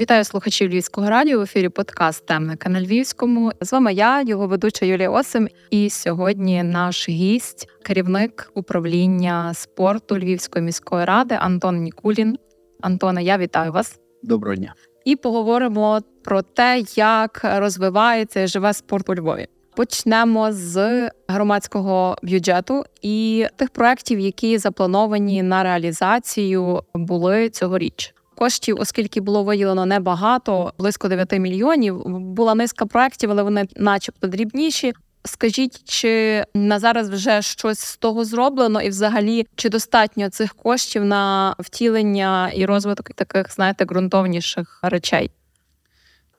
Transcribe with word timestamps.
Вітаю 0.00 0.24
слухачів 0.24 0.70
Львівського 0.70 1.10
радіо 1.10 1.38
в 1.38 1.42
ефірі 1.42 1.68
подкаст 1.68 2.26
Темника 2.26 2.68
на 2.68 2.80
Львівському. 2.82 3.52
З 3.60 3.72
вами 3.72 3.92
я, 3.92 4.22
його 4.22 4.46
ведуча 4.46 4.86
Юлія 4.86 5.10
Осим. 5.10 5.48
І 5.70 5.90
сьогодні 5.90 6.62
наш 6.62 7.08
гість, 7.08 7.68
керівник 7.82 8.50
управління 8.54 9.54
спорту 9.54 10.18
Львівської 10.18 10.64
міської 10.64 11.04
ради 11.04 11.34
Антон 11.34 11.76
Нікулін. 11.76 12.38
Антоне, 12.80 13.22
я 13.22 13.38
вітаю 13.38 13.72
вас. 13.72 14.00
Доброго 14.22 14.56
дня. 14.56 14.74
І 15.04 15.16
поговоримо 15.16 16.00
про 16.24 16.42
те, 16.42 16.84
як 16.96 17.40
розвивається 17.44 18.40
і 18.40 18.46
живе 18.46 18.72
спорт 18.72 19.08
у 19.08 19.14
Львові. 19.14 19.46
Почнемо 19.76 20.52
з 20.52 21.10
громадського 21.28 22.16
бюджету 22.22 22.84
і 23.02 23.46
тих 23.56 23.70
проєктів, 23.70 24.18
які 24.18 24.58
заплановані 24.58 25.42
на 25.42 25.62
реалізацію 25.62 26.82
були 26.94 27.48
цьогоріч 27.50 28.14
коштів, 28.38 28.76
оскільки 28.80 29.20
було 29.20 29.44
виділено 29.44 29.86
небагато, 29.86 30.72
близько 30.78 31.08
9 31.08 31.32
мільйонів. 31.32 32.02
Була 32.06 32.54
низка 32.54 32.86
проєктів, 32.86 33.30
але 33.30 33.42
вони, 33.42 33.68
начебто, 33.76 34.26
дрібніші. 34.26 34.92
Скажіть, 35.24 35.84
чи 35.84 36.44
на 36.54 36.78
зараз 36.78 37.10
вже 37.10 37.42
щось 37.42 37.78
з 37.80 37.96
того 37.96 38.24
зроблено, 38.24 38.82
і 38.82 38.88
взагалі 38.88 39.46
чи 39.56 39.68
достатньо 39.68 40.30
цих 40.30 40.54
коштів 40.54 41.04
на 41.04 41.54
втілення 41.58 42.50
і 42.54 42.66
розвиток 42.66 43.10
таких, 43.14 43.54
знаєте, 43.54 43.84
ґрунтовніших 43.84 44.78
речей? 44.82 45.30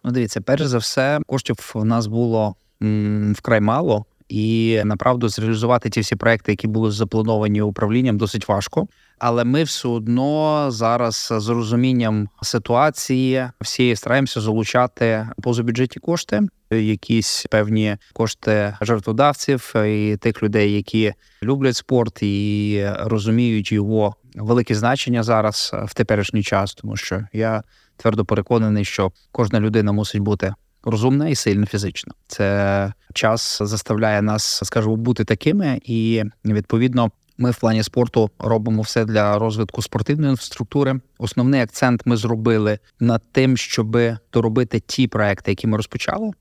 Ну, 0.04 0.12
дивіться, 0.12 0.42
перш 0.42 0.66
за 0.66 0.78
все, 0.78 1.20
коштів 1.28 1.72
у 1.76 1.86
нас 1.86 2.08
було 2.08 2.56
м, 2.82 3.34
вкрай 3.38 3.62
мало, 3.62 4.06
і 4.30 4.82
направду 4.86 5.30
зреалізувати 5.30 5.90
ті 5.90 6.02
всі 6.02 6.16
проекти, 6.16 6.52
які 6.52 6.68
були 6.68 6.92
заплановані 6.92 7.62
управлінням, 7.62 8.18
досить 8.18 8.48
важко. 8.48 8.88
Але 9.20 9.44
ми 9.44 9.64
все 9.64 9.88
одно 9.88 10.66
зараз 10.72 11.34
з 11.38 11.50
розумінням 11.50 12.30
ситуації 12.42 13.48
всі 13.62 13.96
стараємося 13.96 14.42
залучати 14.42 15.30
позабюджетні 15.44 16.00
кошти, 16.00 16.42
якісь 16.72 17.46
певні 17.50 17.98
кошти 18.14 18.78
жертводавців 18.82 19.74
і 19.86 20.18
тих 20.18 20.44
людей, 20.44 20.74
які 20.74 21.14
люблять 21.44 21.76
спорт 21.76 22.24
і 22.24 22.86
розуміють 23.00 23.72
його 23.72 24.16
велике 24.36 24.76
значення 24.76 25.24
зараз 25.24 25.72
в 25.86 25.94
теперішній 25.94 26.44
час, 26.44 26.74
тому 26.74 26.98
що 26.98 27.24
я 27.34 27.64
твердо 27.98 28.26
переконаний, 28.26 28.86
що 28.86 29.12
кожна 29.32 29.60
людина 29.60 29.92
мусить 29.92 30.22
бути 30.22 30.54
розумна 30.84 31.30
і 31.30 31.36
сильна 31.36 31.66
фізично. 31.66 32.14
Це 32.28 32.94
час 33.14 33.62
заставляє 33.62 34.22
нас, 34.22 34.62
скажімо, 34.64 34.96
бути 34.96 35.24
такими, 35.24 35.80
і 35.84 36.24
відповідно. 36.46 37.12
Ми 37.42 37.52
в 37.52 37.60
плані 37.60 37.84
спорту 37.84 38.30
робимо 38.40 38.82
все 38.82 39.06
для 39.06 39.40
розвитку 39.40 39.82
спортивної 39.82 40.32
інфраструктури. 40.32 41.00
Основний 41.18 41.62
акцент 41.62 42.02
ми 42.06 42.18
зробили 42.18 42.80
над 43.00 43.22
тим, 43.32 43.58
щоб 43.58 43.98
доробити 44.34 44.80
ті 44.80 45.08
проекти, 45.08 45.52
які 45.52 45.68
ми 45.68 45.78
розпочали. 45.78 46.32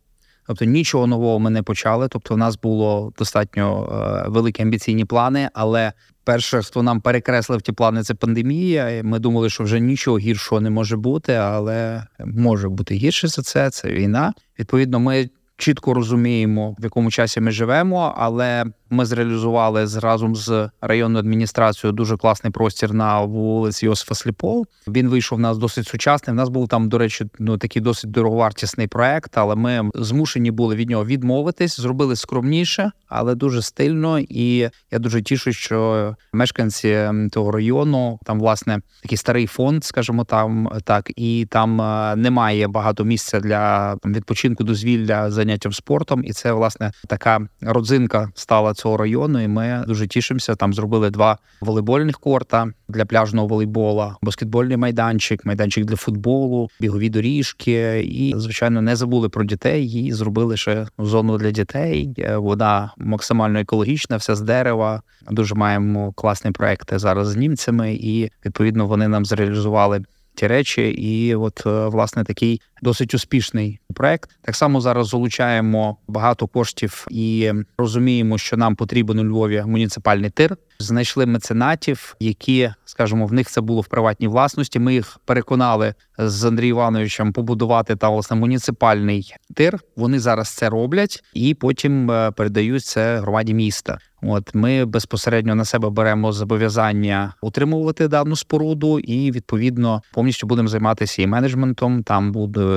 Тобто 0.49 0.65
нічого 0.65 1.07
нового 1.07 1.39
ми 1.39 1.51
не 1.51 1.63
почали. 1.63 2.09
Тобто, 2.09 2.35
в 2.35 2.39
нас 2.39 2.59
було 2.59 3.13
достатньо 3.19 3.89
е, 3.93 4.29
великі 4.29 4.63
амбіційні 4.63 5.05
плани. 5.05 5.49
Але 5.55 5.93
перше, 6.29 6.63
хто 6.63 6.83
нам 6.83 7.01
перекреслив 7.01 7.63
ті 7.63 7.73
плани, 7.73 8.03
це 8.03 8.15
пандемія. 8.15 9.01
Ми 9.05 9.19
думали, 9.19 9.51
що 9.51 9.65
вже 9.65 9.81
нічого 9.81 10.19
гіршого 10.19 10.61
не 10.61 10.71
може 10.71 10.97
бути, 10.97 11.33
але 11.33 12.05
може 12.19 12.69
бути 12.69 12.95
гірше 12.95 13.29
за 13.29 13.43
це. 13.43 13.71
Це 13.71 13.89
війна. 13.89 14.33
Відповідно, 14.59 15.01
ми 15.01 15.31
чітко 15.59 15.95
розуміємо, 15.95 16.77
в 16.79 16.85
якому 16.85 17.11
часі 17.11 17.41
ми 17.41 17.51
живемо, 17.51 18.15
але 18.17 18.65
ми 18.91 19.05
зреалізували 19.05 19.87
разом 20.01 20.37
з 20.37 20.71
районною 20.81 21.25
адміністрацією 21.25 21.93
дуже 21.93 22.17
класний 22.17 22.53
простір 22.53 22.95
на 22.95 23.21
вулиці 23.21 23.87
Йосифа 23.87 24.15
Сліпов. 24.15 24.67
Він 24.89 25.09
вийшов 25.09 25.39
у 25.39 25.41
нас 25.41 25.59
досить 25.59 25.89
сучасний. 25.89 26.33
У 26.33 26.37
нас 26.37 26.49
був 26.49 26.69
там, 26.69 26.89
до 26.89 26.99
речі, 26.99 27.27
ну 27.39 27.59
такий 27.59 27.83
досить 27.83 28.11
дороговартісний 28.11 28.87
проект, 28.87 29.39
але 29.39 29.55
ми 29.55 29.91
змушені 29.95 30.51
були 30.51 30.77
від 30.77 30.91
нього 30.91 31.05
відмовитись, 31.05 31.81
зробили 31.81 32.17
скромніше, 32.17 32.91
але 33.09 33.35
дуже 33.35 33.63
стильно. 33.63 34.19
І 34.19 34.71
я 34.91 34.99
дуже 34.99 35.23
тішу, 35.23 35.53
що 35.53 36.17
мешканці 36.33 37.11
того 37.33 37.51
району 37.51 38.19
там 38.25 38.41
власне 38.41 38.81
такий 39.03 39.19
старий 39.19 39.47
фонд, 39.47 39.85
скажімо, 39.85 40.25
там 40.25 40.69
так, 40.85 41.11
і 41.17 41.47
там 41.51 41.81
е, 41.81 42.17
немає 42.17 42.69
багато 42.69 43.05
місця 43.05 43.41
для 43.41 43.95
відпочинку, 44.05 44.65
дозвілля 44.65 45.31
заняттям 45.49 45.73
спортом. 45.73 46.25
І 46.25 46.33
це 46.33 46.53
власне 46.53 46.93
така 47.07 47.41
родзинка 47.61 48.31
стала 48.35 48.75
цього 48.75 48.97
району, 48.97 49.41
і 49.41 49.49
ми 49.49 49.85
дуже 49.87 50.07
тішимося. 50.07 50.55
Там 50.55 50.75
зробили 50.75 51.11
два 51.11 51.39
волейбольних 51.61 52.19
корта 52.19 52.73
для 52.89 53.05
пляжного 53.05 53.47
волейбола, 53.47 54.17
баскетбольний 54.23 54.77
майданчик, 54.77 55.47
майданчик 55.47 55.85
для 55.85 55.97
футболу, 55.97 56.71
бігові 56.81 57.11
доріжки. 57.11 58.01
І 58.01 58.35
звичайно 58.37 58.83
не 58.83 58.97
забули 58.97 59.29
про 59.29 59.45
дітей. 59.45 59.87
І 59.87 60.13
зробили 60.13 60.57
ще 60.57 60.87
зону 60.99 61.39
для 61.39 61.51
дітей. 61.51 62.15
Вода 62.37 62.93
максимально 62.99 63.59
екологічна, 63.59 64.17
все 64.17 64.37
з 64.37 64.41
дерева. 64.41 65.03
Дуже 65.31 65.55
маємо 65.55 66.13
класні 66.13 66.51
проекти 66.51 66.99
зараз 66.99 67.29
з 67.29 67.37
німцями, 67.37 67.95
і 67.95 68.31
відповідно 68.45 68.87
вони 68.87 69.09
нам 69.09 69.25
зреалізували 69.25 70.03
ті 70.39 70.47
речі, 70.47 70.83
і 70.89 71.35
от 71.35 71.63
е, 71.67 71.89
власне 71.89 72.25
такий 72.25 72.61
досить 72.83 73.15
успішний 73.15 73.81
проект. 73.95 74.31
Так 74.43 74.57
само 74.57 74.81
зараз 74.81 75.09
залучаємо 75.09 75.97
багато 76.09 76.47
коштів 76.47 77.07
і 77.11 77.53
розуміємо, 77.79 78.39
що 78.39 78.57
нам 78.57 78.77
потрібен 78.77 79.19
у 79.19 79.25
Львові 79.25 79.63
муніципальний 79.67 80.31
тир. 80.31 80.57
Знайшли 80.79 81.27
меценатів, 81.27 82.17
які, 82.21 82.71
скажімо, 82.85 83.27
в 83.27 83.33
них 83.33 83.51
це 83.51 83.61
було 83.61 83.81
в 83.81 83.87
приватній 83.87 84.29
власності. 84.29 84.79
Ми 84.79 84.95
їх 84.95 85.19
переконали 85.25 85.95
з 86.19 86.45
Андрієм 86.45 86.69
Івановичем 86.69 87.33
побудувати 87.33 87.97
та 87.97 88.09
власне 88.09 88.37
муніципальний 88.37 89.35
тир. 89.55 89.79
Вони 89.97 90.21
зараз 90.21 90.49
це 90.49 90.69
роблять 90.69 91.23
і 91.35 91.55
потім 91.55 92.11
е, 92.11 92.31
передають 92.31 92.85
це 92.85 93.21
громаді 93.21 93.55
міста. 93.55 93.99
От 94.23 94.55
ми 94.55 94.85
безпосередньо 94.85 95.55
на 95.55 95.65
себе 95.65 95.91
беремо 95.91 96.33
зобов'язання 96.33 97.35
утримувати 97.43 98.09
дану 98.09 98.37
споруду, 98.37 98.99
і 98.99 99.31
відповідно 99.31 100.03
повністю 100.13 100.47
будемо 100.47 100.69
займатися 100.69 101.23
і 101.23 101.27
менеджментом. 101.27 102.03
Там 102.03 102.33
будуть 102.33 102.68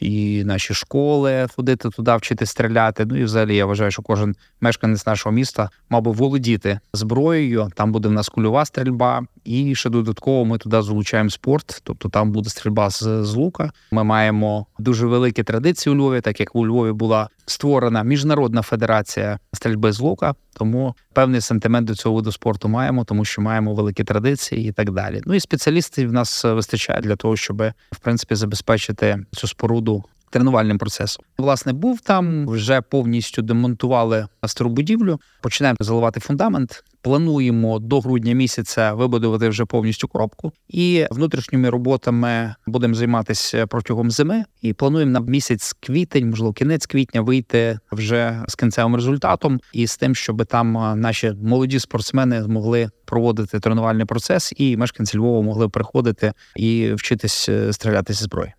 і 0.00 0.44
наші 0.44 0.74
школи 0.74 1.46
ходити 1.56 1.90
туди, 1.90 2.16
вчити 2.16 2.46
стріляти. 2.46 3.06
Ну 3.06 3.16
і 3.16 3.24
взагалі 3.24 3.56
я 3.56 3.66
вважаю, 3.66 3.90
що 3.90 4.02
кожен 4.02 4.34
мешканець 4.60 5.06
нашого 5.06 5.32
міста 5.32 5.70
мав 5.90 6.02
би 6.02 6.10
володіти 6.10 6.80
зброєю. 6.92 7.70
Там 7.74 7.92
буде 7.92 8.08
в 8.08 8.12
нас 8.12 8.28
кульова 8.28 8.64
стрільба, 8.64 9.22
і 9.44 9.74
ще 9.74 9.90
додатково 9.90 10.44
ми 10.44 10.58
туди 10.58 10.82
залучаємо 10.82 11.30
спорт. 11.30 11.80
Тобто 11.84 12.08
там 12.08 12.32
буде 12.32 12.50
стрільба 12.50 12.90
з, 12.90 13.24
з 13.24 13.34
лука. 13.34 13.70
Ми 13.92 14.04
маємо 14.04 14.66
дуже 14.78 15.06
великі 15.06 15.42
традиції 15.42 15.94
у 15.94 15.98
Львові, 15.98 16.20
так 16.20 16.40
як 16.40 16.56
у 16.56 16.66
Львові 16.66 16.92
була 16.92 17.28
створена 17.50 18.02
міжнародна 18.02 18.62
федерація 18.62 19.38
стрільби 19.52 19.92
з 19.92 20.00
лука. 20.00 20.34
Тому 20.52 20.94
певний 21.12 21.40
сантимент 21.40 21.86
до 21.86 21.94
цього 21.94 22.14
виду 22.14 22.32
спорту 22.32 22.68
маємо, 22.68 23.04
тому 23.04 23.24
що 23.24 23.42
маємо 23.42 23.74
великі 23.74 24.04
традиції 24.04 24.68
і 24.68 24.72
так 24.72 24.90
далі. 24.90 25.20
Ну 25.26 25.34
і 25.34 25.40
спеціалістів 25.40 26.08
в 26.08 26.12
нас 26.12 26.44
вистачає 26.44 27.00
для 27.00 27.16
того, 27.16 27.36
щоб 27.36 27.62
в 27.92 27.98
принципі 28.02 28.34
забезпечити 28.34 29.18
цю 29.32 29.46
споруду. 29.46 30.04
Тренувальним 30.30 30.78
процесом 30.78 31.24
власне 31.40 31.72
був 31.72 32.00
там, 32.00 32.48
вже 32.48 32.80
повністю 32.80 33.42
демонтували 33.42 34.26
стару 34.46 34.70
будівлю. 34.70 35.20
Починаємо 35.42 35.76
заливати 35.80 36.20
фундамент. 36.20 36.84
Плануємо 37.02 37.78
до 37.78 38.00
грудня 38.00 38.32
місяця 38.32 38.94
вибудувати 38.94 39.48
вже 39.48 39.64
повністю 39.64 40.08
коробку, 40.08 40.52
і 40.68 41.06
внутрішніми 41.10 41.70
роботами 41.70 42.54
будемо 42.66 42.94
займатися 42.94 43.66
протягом 43.66 44.10
зими. 44.10 44.44
І 44.62 44.72
плануємо 44.72 45.12
на 45.12 45.20
місяць 45.20 45.72
квітень, 45.80 46.30
можливо, 46.30 46.52
кінець 46.52 46.86
квітня, 46.86 47.20
вийти 47.20 47.78
вже 47.92 48.44
з 48.48 48.54
кінцевим 48.54 48.94
результатом 48.94 49.60
і 49.72 49.86
з 49.86 49.96
тим, 49.96 50.14
щоб 50.14 50.46
там 50.46 50.72
наші 51.00 51.32
молоді 51.42 51.78
спортсмени 51.78 52.42
змогли 52.42 52.90
проводити 53.04 53.60
тренувальний 53.60 54.06
процес, 54.06 54.52
і 54.56 54.76
мешканці 54.76 55.18
Львова 55.18 55.42
могли 55.42 55.68
приходити 55.68 56.32
і 56.56 56.92
вчитись 56.92 57.48
е, 57.48 57.72
стріляти 57.72 58.12
зброї. 58.12 58.52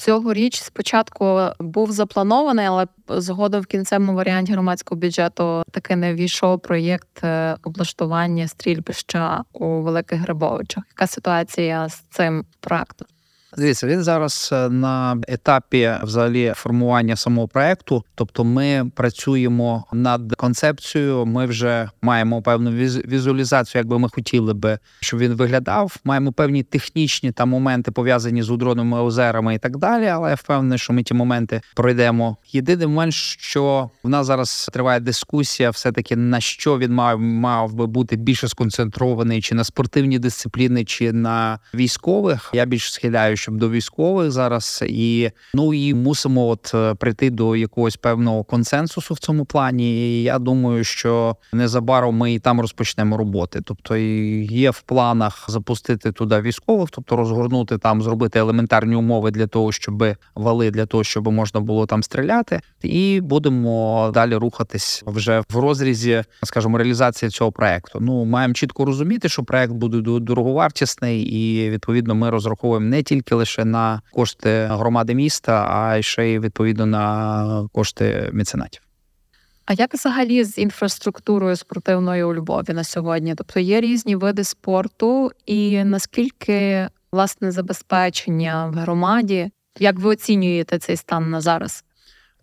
Цьогоріч 0.00 0.62
спочатку 0.62 1.40
був 1.58 1.92
запланований, 1.92 2.66
але 2.66 2.86
згодом 3.08 3.60
в 3.60 3.66
кінцевому 3.66 4.14
варіанті 4.14 4.52
громадського 4.52 5.00
бюджету 5.00 5.62
таки 5.70 5.96
не 5.96 6.14
війшов 6.14 6.60
проєкт 6.60 7.24
е, 7.24 7.56
облаштування 7.62 8.48
стрільбища 8.48 9.44
у 9.52 9.66
Великих 9.66 10.20
Грибовичах. 10.20 10.84
Яка 10.90 11.06
ситуація 11.06 11.88
з 11.88 11.94
цим 12.10 12.44
проектом? 12.60 13.08
Дивіться, 13.58 13.86
він 13.86 14.02
зараз 14.02 14.50
е, 14.52 14.68
на 14.68 15.16
етапі 15.28 15.92
взагалі 16.02 16.52
формування 16.56 17.16
самого 17.16 17.48
проекту. 17.48 18.04
Тобто, 18.14 18.44
ми 18.44 18.90
працюємо 18.94 19.84
над 19.92 20.34
концепцією. 20.36 21.26
Ми 21.26 21.46
вже 21.46 21.90
маємо 22.02 22.42
певну 22.42 22.70
візуалізацію, 22.70 23.80
як 23.80 23.86
би 23.88 23.98
ми 23.98 24.08
хотіли 24.08 24.54
би, 24.54 24.78
щоб 25.00 25.20
він 25.20 25.32
виглядав. 25.32 25.96
Маємо 26.04 26.32
певні 26.32 26.62
технічні 26.62 27.32
там 27.32 27.48
моменти 27.48 27.90
пов'язані 27.90 28.42
з 28.42 28.50
удронними 28.50 29.00
озерами 29.00 29.54
і 29.54 29.58
так 29.58 29.76
далі. 29.76 30.06
Але 30.06 30.28
я 30.28 30.34
впевнений, 30.34 30.78
що 30.78 30.92
ми 30.92 31.02
ті 31.02 31.14
моменти 31.14 31.60
пройдемо. 31.74 32.36
Єдиний 32.52 32.86
момент, 32.86 33.14
що 33.14 33.90
в 34.02 34.08
нас 34.08 34.26
зараз 34.26 34.70
триває 34.72 35.00
дискусія, 35.00 35.70
все 35.70 35.92
таки 35.92 36.16
на 36.16 36.40
що 36.40 36.78
він 36.78 36.92
мав 36.92 37.20
мав 37.20 37.74
би 37.74 37.86
бути 37.86 38.16
більше 38.16 38.48
сконцентрований, 38.48 39.42
чи 39.42 39.54
на 39.54 39.64
спортивні 39.64 40.18
дисципліни, 40.18 40.84
чи 40.84 41.12
на 41.12 41.58
військових. 41.74 42.50
Я 42.52 42.64
більш 42.64 42.92
схиляю 42.92 43.36
щоб 43.40 43.56
до 43.56 43.70
військових 43.70 44.30
зараз, 44.30 44.84
і 44.86 45.30
ну 45.54 45.74
і 45.74 45.94
мусимо 45.94 46.46
от 46.46 46.72
е, 46.74 46.94
прийти 46.94 47.30
до 47.30 47.56
якогось 47.56 47.96
певного 47.96 48.44
консенсусу 48.44 49.14
в 49.14 49.18
цьому 49.18 49.44
плані. 49.44 49.92
І 49.92 50.22
Я 50.22 50.38
думаю, 50.38 50.84
що 50.84 51.36
незабаром 51.52 52.16
ми 52.16 52.32
і 52.34 52.38
там 52.38 52.60
розпочнемо 52.60 53.16
роботи. 53.16 53.60
Тобто 53.64 53.96
є 53.96 54.70
в 54.70 54.80
планах 54.80 55.44
запустити 55.48 56.12
туди 56.12 56.40
військових, 56.40 56.90
тобто 56.90 57.16
розгорнути 57.16 57.78
там, 57.78 58.02
зробити 58.02 58.38
елементарні 58.38 58.96
умови 58.96 59.30
для 59.30 59.46
того, 59.46 59.72
щоб 59.72 60.04
вали 60.34 60.70
для 60.70 60.86
того, 60.86 61.04
щоб 61.04 61.32
можна 61.32 61.60
було 61.60 61.86
там 61.86 62.02
стріляти, 62.02 62.60
і 62.82 63.20
будемо 63.20 64.10
далі 64.14 64.34
рухатись 64.34 65.02
вже 65.06 65.42
в 65.50 65.56
розрізі, 65.56 66.24
скажімо, 66.42 66.78
реалізації 66.78 67.30
цього 67.30 67.52
проекту. 67.52 67.98
Ну 68.02 68.24
маємо 68.24 68.54
чітко 68.54 68.84
розуміти, 68.84 69.28
що 69.28 69.42
проект 69.42 69.72
буде 69.72 70.20
дороговартісний, 70.20 71.22
і 71.22 71.70
відповідно 71.70 72.14
ми 72.14 72.30
розраховуємо 72.30 72.86
не 72.86 73.02
тільки 73.02 73.29
лише 73.34 73.64
на 73.64 74.02
кошти 74.12 74.68
громади 74.70 75.14
міста, 75.14 75.66
а 75.70 76.02
ще 76.02 76.26
й 76.26 76.38
відповідно 76.38 76.86
на 76.86 77.68
кошти 77.72 78.30
меценатів. 78.32 78.82
А 79.66 79.72
як 79.72 79.94
взагалі 79.94 80.44
з 80.44 80.58
інфраструктурою 80.58 81.56
спортивною 81.56 82.28
у 82.28 82.34
Львові 82.34 82.72
на 82.72 82.84
сьогодні? 82.84 83.34
Тобто 83.34 83.60
є 83.60 83.80
різні 83.80 84.16
види 84.16 84.44
спорту, 84.44 85.30
і 85.46 85.84
наскільки 85.84 86.88
власне 87.12 87.50
забезпечення 87.50 88.66
в 88.66 88.74
громаді? 88.74 89.50
Як 89.78 89.98
ви 89.98 90.10
оцінюєте 90.10 90.78
цей 90.78 90.96
стан 90.96 91.30
на 91.30 91.40
зараз? 91.40 91.84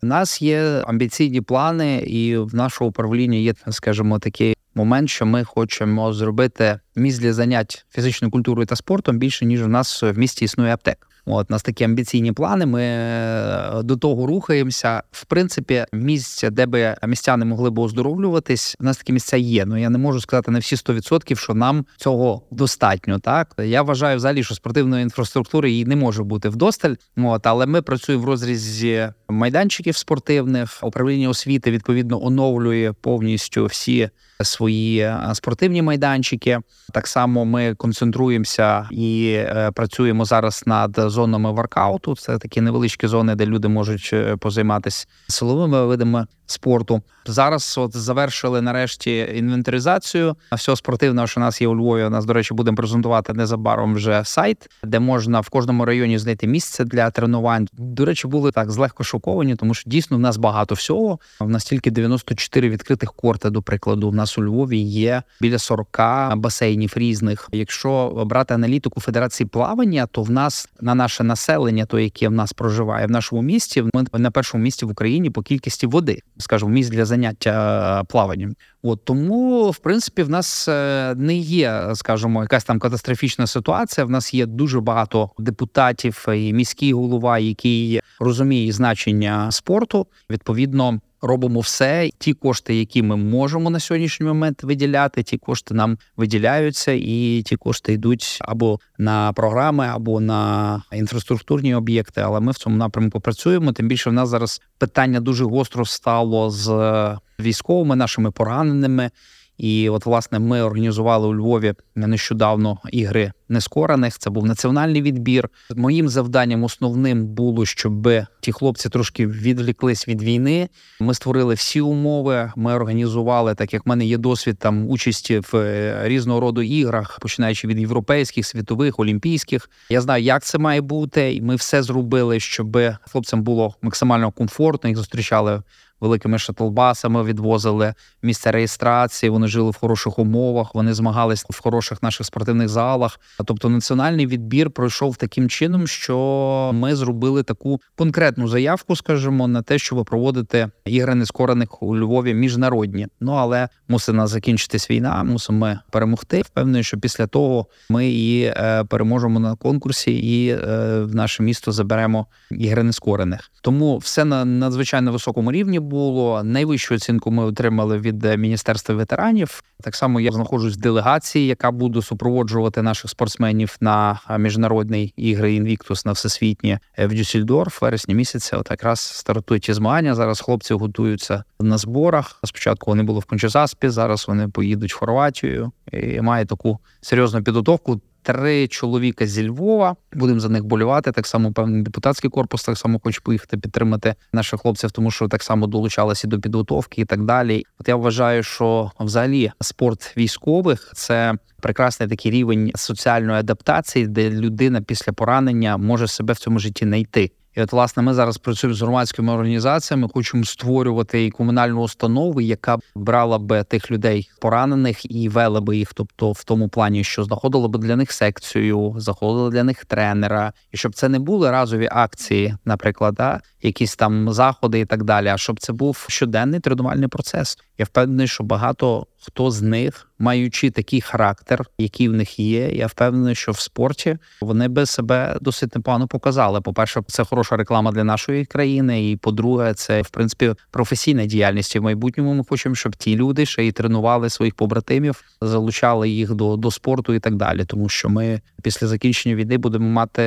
У 0.03 0.05
нас 0.05 0.41
є 0.41 0.83
амбіційні 0.87 1.41
плани, 1.41 1.97
і 1.97 2.37
в 2.37 2.55
нашому 2.55 2.89
управлінні 2.89 3.43
є, 3.43 3.53
скажімо, 3.69 4.19
такий 4.19 4.55
момент, 4.77 5.09
що 5.09 5.25
ми 5.25 5.43
хочемо 5.43 6.13
зробити 6.13 6.79
місць 6.95 7.19
для 7.19 7.33
занять 7.33 7.85
фізичною 7.89 8.31
культурою 8.31 8.65
та 8.65 8.75
спортом 8.75 9.17
більше 9.17 9.45
ніж 9.45 9.63
у 9.63 9.67
нас 9.67 10.03
в 10.03 10.13
місті 10.13 10.45
існує 10.45 10.73
аптек. 10.73 11.07
От 11.29 11.47
у 11.49 11.53
нас 11.53 11.63
такі 11.63 11.83
амбіційні 11.83 12.31
плани. 12.31 12.65
Ми 12.65 12.81
е, 12.81 13.83
до 13.83 13.97
того 13.97 14.25
рухаємося. 14.25 15.03
В 15.11 15.25
принципі, 15.25 15.85
місця, 15.93 16.49
де 16.49 16.65
би 16.65 16.95
містяни 17.07 17.45
могли 17.45 17.69
б 17.69 17.79
оздоровлюватись, 17.79 18.75
у 18.79 18.83
нас 18.83 18.97
такі 18.97 19.13
місця 19.13 19.37
є. 19.37 19.65
Ну 19.65 19.77
я 19.77 19.89
не 19.89 19.97
можу 19.97 20.21
сказати 20.21 20.51
на 20.51 20.59
всі 20.59 20.75
100%, 20.75 21.35
що 21.35 21.53
нам 21.53 21.85
цього 21.97 22.41
достатньо. 22.51 23.19
Так 23.19 23.55
я 23.57 23.81
вважаю 23.81 24.17
взагалі, 24.17 24.43
що 24.43 24.55
спортивної 24.55 25.03
інфраструктури 25.03 25.71
її 25.71 25.85
не 25.85 25.95
може 25.95 26.23
бути 26.23 26.49
вдосталь. 26.49 26.93
От 27.17 27.47
але 27.47 27.65
ми 27.65 27.81
працюємо 27.81 28.23
в 28.23 28.27
розрізі 28.27 29.09
майданчиків 29.29 29.95
спортивних. 29.95 30.79
Управління 30.83 31.29
освіти 31.29 31.71
відповідно 31.71 32.25
оновлює 32.25 32.93
повністю 33.01 33.65
всі 33.65 34.09
свої 34.41 34.99
е, 34.99 35.29
спортивні 35.33 35.81
майданчики. 35.81 36.59
Так 36.93 37.07
само 37.07 37.45
ми 37.45 37.75
концентруємося 37.75 38.87
і 38.91 39.33
е, 39.37 39.71
працюємо 39.75 40.25
зараз 40.25 40.63
над 40.65 40.99
зонами 41.05 41.51
воркауту. 41.51 42.15
Це 42.15 42.37
такі 42.37 42.61
невеличкі 42.61 43.07
зони, 43.07 43.35
де 43.35 43.45
люди 43.45 43.67
можуть 43.67 44.09
е, 44.13 44.37
позайматися 44.37 45.07
силовими 45.27 45.85
видами 45.85 46.27
спорту. 46.47 47.01
Зараз 47.25 47.75
от 47.77 47.97
завершили 47.97 48.61
нарешті 48.61 49.27
інвентаризацію 49.35 50.35
всього 50.51 50.75
спортивного, 50.75 51.27
що 51.27 51.39
у 51.39 51.43
нас 51.43 51.61
є 51.61 51.67
у 51.67 51.75
Львові. 51.75 52.03
У 52.03 52.09
нас, 52.09 52.25
до 52.25 52.33
речі, 52.33 52.53
будемо 52.53 52.77
презентувати 52.77 53.33
незабаром 53.33 53.95
вже 53.95 54.21
сайт, 54.25 54.69
де 54.83 54.99
можна 54.99 55.39
в 55.39 55.49
кожному 55.49 55.85
районі 55.85 56.17
знайти 56.17 56.47
місце 56.47 56.85
для 56.85 57.09
тренувань. 57.09 57.67
До 57.73 58.05
речі, 58.05 58.27
були 58.27 58.51
так 58.51 58.71
злегко 58.71 59.03
шоковані, 59.03 59.55
тому 59.55 59.73
що 59.73 59.89
дійсно 59.89 60.17
в 60.17 60.19
нас 60.19 60.37
багато 60.37 60.75
всього. 60.75 61.19
В 61.39 61.49
нас 61.49 61.65
тільки 61.65 61.91
94 61.91 62.69
відкритих 62.69 63.13
корти, 63.13 63.49
до 63.49 63.61
прикладу. 63.61 64.09
У 64.09 64.13
нас 64.13 64.37
у 64.37 64.43
Львові 64.43 64.79
є 64.79 65.23
біля 65.41 65.57
40 65.57 65.87
басейнів 66.35 66.93
різних. 66.95 67.49
Якщо 67.51 68.23
брати 68.25 68.53
аналітику 68.53 69.01
Федерації 69.01 69.47
плавання, 69.47 70.07
то 70.11 70.23
в 70.23 70.31
нас 70.31 70.69
на 70.81 70.95
наше 70.95 71.23
населення, 71.23 71.85
то 71.85 71.99
яке 71.99 72.29
в 72.29 72.31
нас 72.31 72.53
проживає 72.53 73.07
в 73.07 73.11
нашому 73.11 73.41
місті, 73.41 73.83
ми 73.93 74.19
на 74.19 74.31
першому 74.31 74.63
місці 74.63 74.85
в 74.85 74.91
Україні 74.91 75.29
по 75.29 75.41
кількості 75.41 75.87
води 75.87 76.21
скажімо, 76.37 76.71
місць 76.71 76.89
для 76.89 77.05
заняття 77.05 78.03
плаванням. 78.03 78.55
От 78.83 79.05
тому, 79.05 79.69
в 79.71 79.77
принципі, 79.77 80.23
в 80.23 80.29
нас 80.29 80.67
е, 80.67 81.13
не 81.17 81.37
є, 81.37 81.83
скажімо, 81.93 82.41
якась 82.41 82.63
там 82.63 82.79
катастрофічна 82.79 83.47
ситуація. 83.47 84.05
В 84.05 84.09
нас 84.09 84.33
є 84.33 84.45
дуже 84.45 84.79
багато 84.79 85.29
депутатів 85.37 86.25
і 86.27 86.53
міський 86.53 86.93
голова, 86.93 87.39
який 87.39 87.99
розуміє 88.19 88.71
значення 88.71 89.51
спорту. 89.51 90.07
Відповідно, 90.29 90.99
робимо 91.21 91.59
все. 91.59 92.09
Ті 92.17 92.33
кошти, 92.33 92.75
які 92.75 93.03
ми 93.03 93.15
можемо 93.15 93.69
на 93.69 93.79
сьогоднішній 93.79 94.25
момент 94.25 94.63
виділяти, 94.63 95.23
ті 95.23 95.37
кошти 95.37 95.73
нам 95.73 95.97
виділяються, 96.17 96.91
і 96.91 97.43
ті 97.45 97.55
кошти 97.55 97.93
йдуть 97.93 98.37
або 98.41 98.79
на 98.97 99.33
програми, 99.33 99.87
або 99.87 100.19
на 100.19 100.81
інфраструктурні 100.93 101.75
об'єкти. 101.75 102.21
Але 102.21 102.39
ми 102.39 102.51
в 102.51 102.57
цьому 102.57 102.77
напрямку 102.77 103.19
працюємо. 103.19 103.71
Тим 103.71 103.87
більше 103.87 104.09
в 104.09 104.13
нас 104.13 104.29
зараз 104.29 104.61
питання 104.77 105.19
дуже 105.19 105.45
гостро 105.45 105.85
стало 105.85 106.49
з 106.49 107.17
військовими 107.39 107.95
нашими 107.95 108.31
пораненими. 108.31 109.11
І 109.57 109.89
от, 109.89 110.05
власне, 110.05 110.39
ми 110.39 110.61
організували 110.61 111.27
у 111.27 111.35
Львові 111.35 111.73
нещодавно 111.95 112.77
ігри 112.91 113.31
нескорених. 113.49 114.17
Це 114.17 114.29
був 114.29 114.45
національний 114.45 115.01
відбір. 115.01 115.49
Моїм 115.75 116.09
завданням 116.09 116.63
основним 116.63 117.25
було, 117.25 117.65
щоб 117.65 118.09
ті 118.39 118.51
хлопці 118.51 118.89
трошки 118.89 119.27
відвліклись 119.27 120.07
від 120.07 120.21
війни. 120.21 120.69
Ми 120.99 121.13
створили 121.13 121.53
всі 121.53 121.81
умови. 121.81 122.51
Ми 122.55 122.73
організували, 122.73 123.55
так 123.55 123.73
як 123.73 123.85
в 123.85 123.89
мене 123.89 124.05
є 124.05 124.17
досвід 124.17 124.57
там 124.59 124.89
участі 124.89 125.39
в 125.39 125.55
е, 125.55 126.01
різного 126.03 126.39
роду 126.39 126.61
іграх, 126.61 127.19
починаючи 127.21 127.67
від 127.67 127.79
європейських, 127.79 128.45
світових, 128.45 128.99
олімпійських. 128.99 129.69
Я 129.89 130.01
знаю, 130.01 130.23
як 130.23 130.43
це 130.43 130.57
має 130.57 130.81
бути, 130.81 131.35
і 131.35 131.41
ми 131.41 131.55
все 131.55 131.83
зробили, 131.83 132.39
щоб 132.39 132.77
хлопцям 133.01 133.43
було 133.43 133.75
максимально 133.81 134.31
комфортно. 134.31 134.89
Їх 134.89 134.97
зустрічали 134.97 135.61
великими 136.01 136.39
шатлбасами 136.39 137.23
відвозили 137.23 137.93
місце 138.21 138.51
реєстрації. 138.51 139.29
Вони 139.29 139.47
жили 139.47 139.71
в 139.71 139.75
хороших 139.75 140.19
умовах. 140.19 140.75
Вони 140.75 140.93
змагались 140.93 141.45
в 141.49 141.61
хороших 141.61 142.03
наших 142.03 142.25
спортивних 142.25 142.69
залах. 142.69 143.19
Тобто, 143.45 143.69
національний 143.69 144.27
відбір 144.27 144.69
пройшов 144.69 145.17
таким 145.17 145.49
чином, 145.49 145.87
що 145.87 146.71
ми 146.73 146.95
зробили 146.95 147.43
таку 147.43 147.81
конкретну 147.95 148.47
заявку, 148.47 148.95
скажімо, 148.95 149.47
на 149.47 149.61
те, 149.61 149.79
щоб 149.79 150.05
проводити 150.05 150.69
ігри 150.85 151.15
нескорених 151.15 151.83
у 151.83 151.97
Львові 151.97 152.33
міжнародні. 152.33 153.07
Ну 153.19 153.31
але 153.31 153.69
мусить 153.87 154.27
закінчитись 154.27 154.89
війна, 154.89 155.23
мусимо 155.23 155.75
перемогти. 155.91 156.41
Впевнений, 156.41 156.83
що 156.83 156.97
після 156.97 157.27
того 157.27 157.65
ми 157.89 158.09
і 158.09 158.41
е, 158.43 158.83
переможемо 158.83 159.39
на 159.39 159.55
конкурсі, 159.55 160.11
і 160.11 160.49
е, 160.49 160.57
в 161.03 161.15
наше 161.15 161.43
місто 161.43 161.71
заберемо 161.71 162.27
ігри 162.51 162.83
нескорених. 162.83 163.51
Тому 163.61 163.97
все 163.97 164.25
на 164.25 164.45
надзвичайно 164.45 165.11
високому 165.11 165.51
рівні 165.51 165.79
було. 165.87 166.43
Найвищу 166.43 166.95
оцінку 166.95 167.31
ми 167.31 167.43
отримали 167.43 167.99
від 167.99 168.25
е, 168.25 168.37
міністерства 168.37 168.95
ветеранів. 168.95 169.63
Так 169.81 169.95
само 169.95 170.19
я 170.19 170.31
знаходжусь 170.31 170.73
в 170.73 170.79
делегації, 170.79 171.47
яка 171.47 171.71
буде 171.71 172.01
супроводжувати 172.01 172.81
наших 172.81 173.11
спортсменів 173.11 173.75
на 173.81 174.19
е, 174.29 174.37
міжнародні 174.37 175.13
ігри 175.17 175.53
інвіктус 175.53 176.05
на 176.05 176.11
всесвітні 176.11 176.79
е, 176.97 177.07
в 177.07 177.13
Дюссельдорф 177.13 177.81
вересні 177.81 178.15
місяця. 178.15 178.57
От 178.57 178.71
якраз 178.71 178.99
стартують 178.99 179.63
ті 179.63 179.73
змагання. 179.73 180.15
Зараз 180.15 180.41
хлопці 180.41 180.73
готуються 180.73 181.43
на 181.59 181.77
зборах. 181.77 182.39
Спочатку 182.43 182.91
вони 182.91 183.03
були 183.03 183.19
в 183.19 183.25
Кончезаспі, 183.25 183.89
зараз 183.89 184.25
вони 184.27 184.47
поїдуть 184.47 184.93
в 184.93 184.97
Хорватію 184.97 185.71
і 185.91 186.21
мають 186.21 186.49
таку 186.49 186.79
серйозну 187.01 187.43
підготовку 187.43 188.01
три 188.27 188.67
чоловіка 188.67 189.27
зі 189.27 189.47
Львова. 189.47 189.95
Будемо 190.13 190.39
за 190.39 190.49
них 190.49 190.65
болювати. 190.65 191.11
Так 191.11 191.27
само 191.27 191.53
певний 191.53 191.81
депутатський 191.81 192.29
корпус 192.29 192.63
так 192.63 192.77
само 192.77 192.99
хоче 193.03 193.21
поїхати 193.23 193.57
підтримати 193.57 194.15
наших 194.33 194.61
хлопців, 194.61 194.91
тому 194.91 195.11
що 195.11 195.27
так 195.27 195.43
само 195.43 195.67
долучалися 195.67 196.27
до 196.27 196.39
підготовки 196.39 197.01
і 197.01 197.05
так 197.05 197.23
далі. 197.23 197.65
От 197.79 197.87
я 197.87 197.95
вважаю, 197.95 198.43
що 198.43 198.91
взагалі 198.99 199.51
спорт 199.61 200.17
військових 200.17 200.91
це 200.95 201.33
прекрасний 201.61 202.09
такий 202.09 202.31
рівень 202.31 202.71
соціальної 202.75 203.39
адаптації, 203.39 204.07
де 204.07 204.29
людина 204.29 204.81
після 204.81 205.13
поранення 205.13 205.77
може 205.77 206.07
себе 206.07 206.33
в 206.33 206.37
цьому 206.37 206.59
житті 206.59 206.85
знайти. 206.85 207.31
І 207.57 207.61
от, 207.61 207.71
власне, 207.71 208.03
ми 208.03 208.13
зараз 208.13 208.37
працюємо 208.37 208.75
з 208.75 208.81
громадськими 208.81 209.33
організаціями, 209.33 210.09
хочемо 210.13 210.43
створювати 210.43 211.25
і 211.25 211.31
комунальну 211.31 211.81
установу, 211.81 212.41
яка 212.41 212.77
брала 212.95 213.39
би 213.39 213.63
тих 213.63 213.91
людей 213.91 214.29
поранених 214.41 215.11
і 215.11 215.29
вела 215.29 215.61
би 215.61 215.77
їх, 215.77 215.93
тобто 215.93 216.31
в 216.31 216.43
тому 216.43 216.69
плані, 216.69 217.03
що 217.03 217.23
знаходила 217.23 217.67
би 217.67 217.79
для 217.79 217.95
них 217.95 218.11
секцію, 218.11 218.95
заходила 218.97 219.49
для 219.49 219.63
них 219.63 219.85
тренера, 219.85 220.53
і 220.71 220.77
щоб 220.77 220.95
це 220.95 221.09
не 221.09 221.19
були 221.19 221.51
разові 221.51 221.89
акції, 221.91 222.55
наприклад, 222.65 223.13
да, 223.15 223.41
якісь 223.61 223.95
там 223.95 224.33
заходи 224.33 224.79
і 224.79 224.85
так 224.85 225.03
далі. 225.03 225.27
А 225.27 225.37
щоб 225.37 225.59
це 225.59 225.73
був 225.73 226.05
щоденний 226.09 226.59
тренувальний 226.59 227.07
процес. 227.07 227.57
Я 227.77 227.85
впевнений, 227.85 228.27
що 228.27 228.43
багато 228.43 229.07
хто 229.27 229.51
з 229.51 229.61
них, 229.61 230.09
маючи 230.19 230.69
такий 230.69 231.01
характер, 231.01 231.65
який 231.77 232.09
в 232.09 232.13
них 232.13 232.39
є, 232.39 232.69
я 232.69 232.87
впевнений, 232.87 233.35
що 233.35 233.51
в 233.51 233.59
спорті 233.59 234.17
вони 234.41 234.67
би 234.67 234.85
себе 234.85 235.37
досить 235.41 235.75
непогано 235.75 236.07
показали. 236.07 236.61
По 236.61 236.73
перше, 236.73 237.01
це 237.07 237.23
хороша 237.23 237.57
реклама 237.57 237.91
для 237.91 238.03
нашої 238.03 238.45
країни, 238.45 239.11
і 239.11 239.17
по-друге, 239.17 239.73
це 239.73 240.01
в 240.01 240.09
принципі 240.09 240.53
професійна 240.71 241.25
діяльність. 241.25 241.75
І 241.75 241.79
в 241.79 241.83
майбутньому 241.83 242.33
ми 242.33 242.43
хочемо, 242.49 242.75
щоб 242.75 242.95
ті 242.95 243.15
люди 243.15 243.45
ще 243.45 243.63
й 243.63 243.71
тренували 243.71 244.29
своїх 244.29 244.55
побратимів, 244.55 245.23
залучали 245.41 246.09
їх 246.09 246.33
до, 246.33 246.55
до 246.55 246.71
спорту 246.71 247.13
і 247.13 247.19
так 247.19 247.35
далі. 247.35 247.65
Тому 247.65 247.89
що 247.89 248.09
ми 248.09 248.41
після 248.63 248.87
закінчення 248.87 249.35
війни 249.35 249.57
будемо 249.57 249.89
мати 249.89 250.21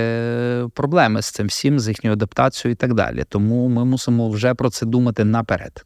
проблеми 0.74 1.22
з 1.22 1.30
цим 1.30 1.46
всім, 1.46 1.80
з 1.80 1.88
їхньою 1.88 2.14
адаптацією 2.14 2.72
і 2.72 2.76
так 2.76 2.94
далі. 2.94 3.24
Тому 3.28 3.68
ми 3.68 3.84
мусимо 3.84 4.30
вже 4.30 4.54
про 4.54 4.70
це 4.70 4.86
думати 4.86 5.24
наперед, 5.24 5.84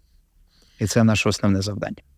і 0.78 0.86
це 0.86 1.04
наше 1.04 1.28
основне 1.28 1.62
завдання. 1.62 2.13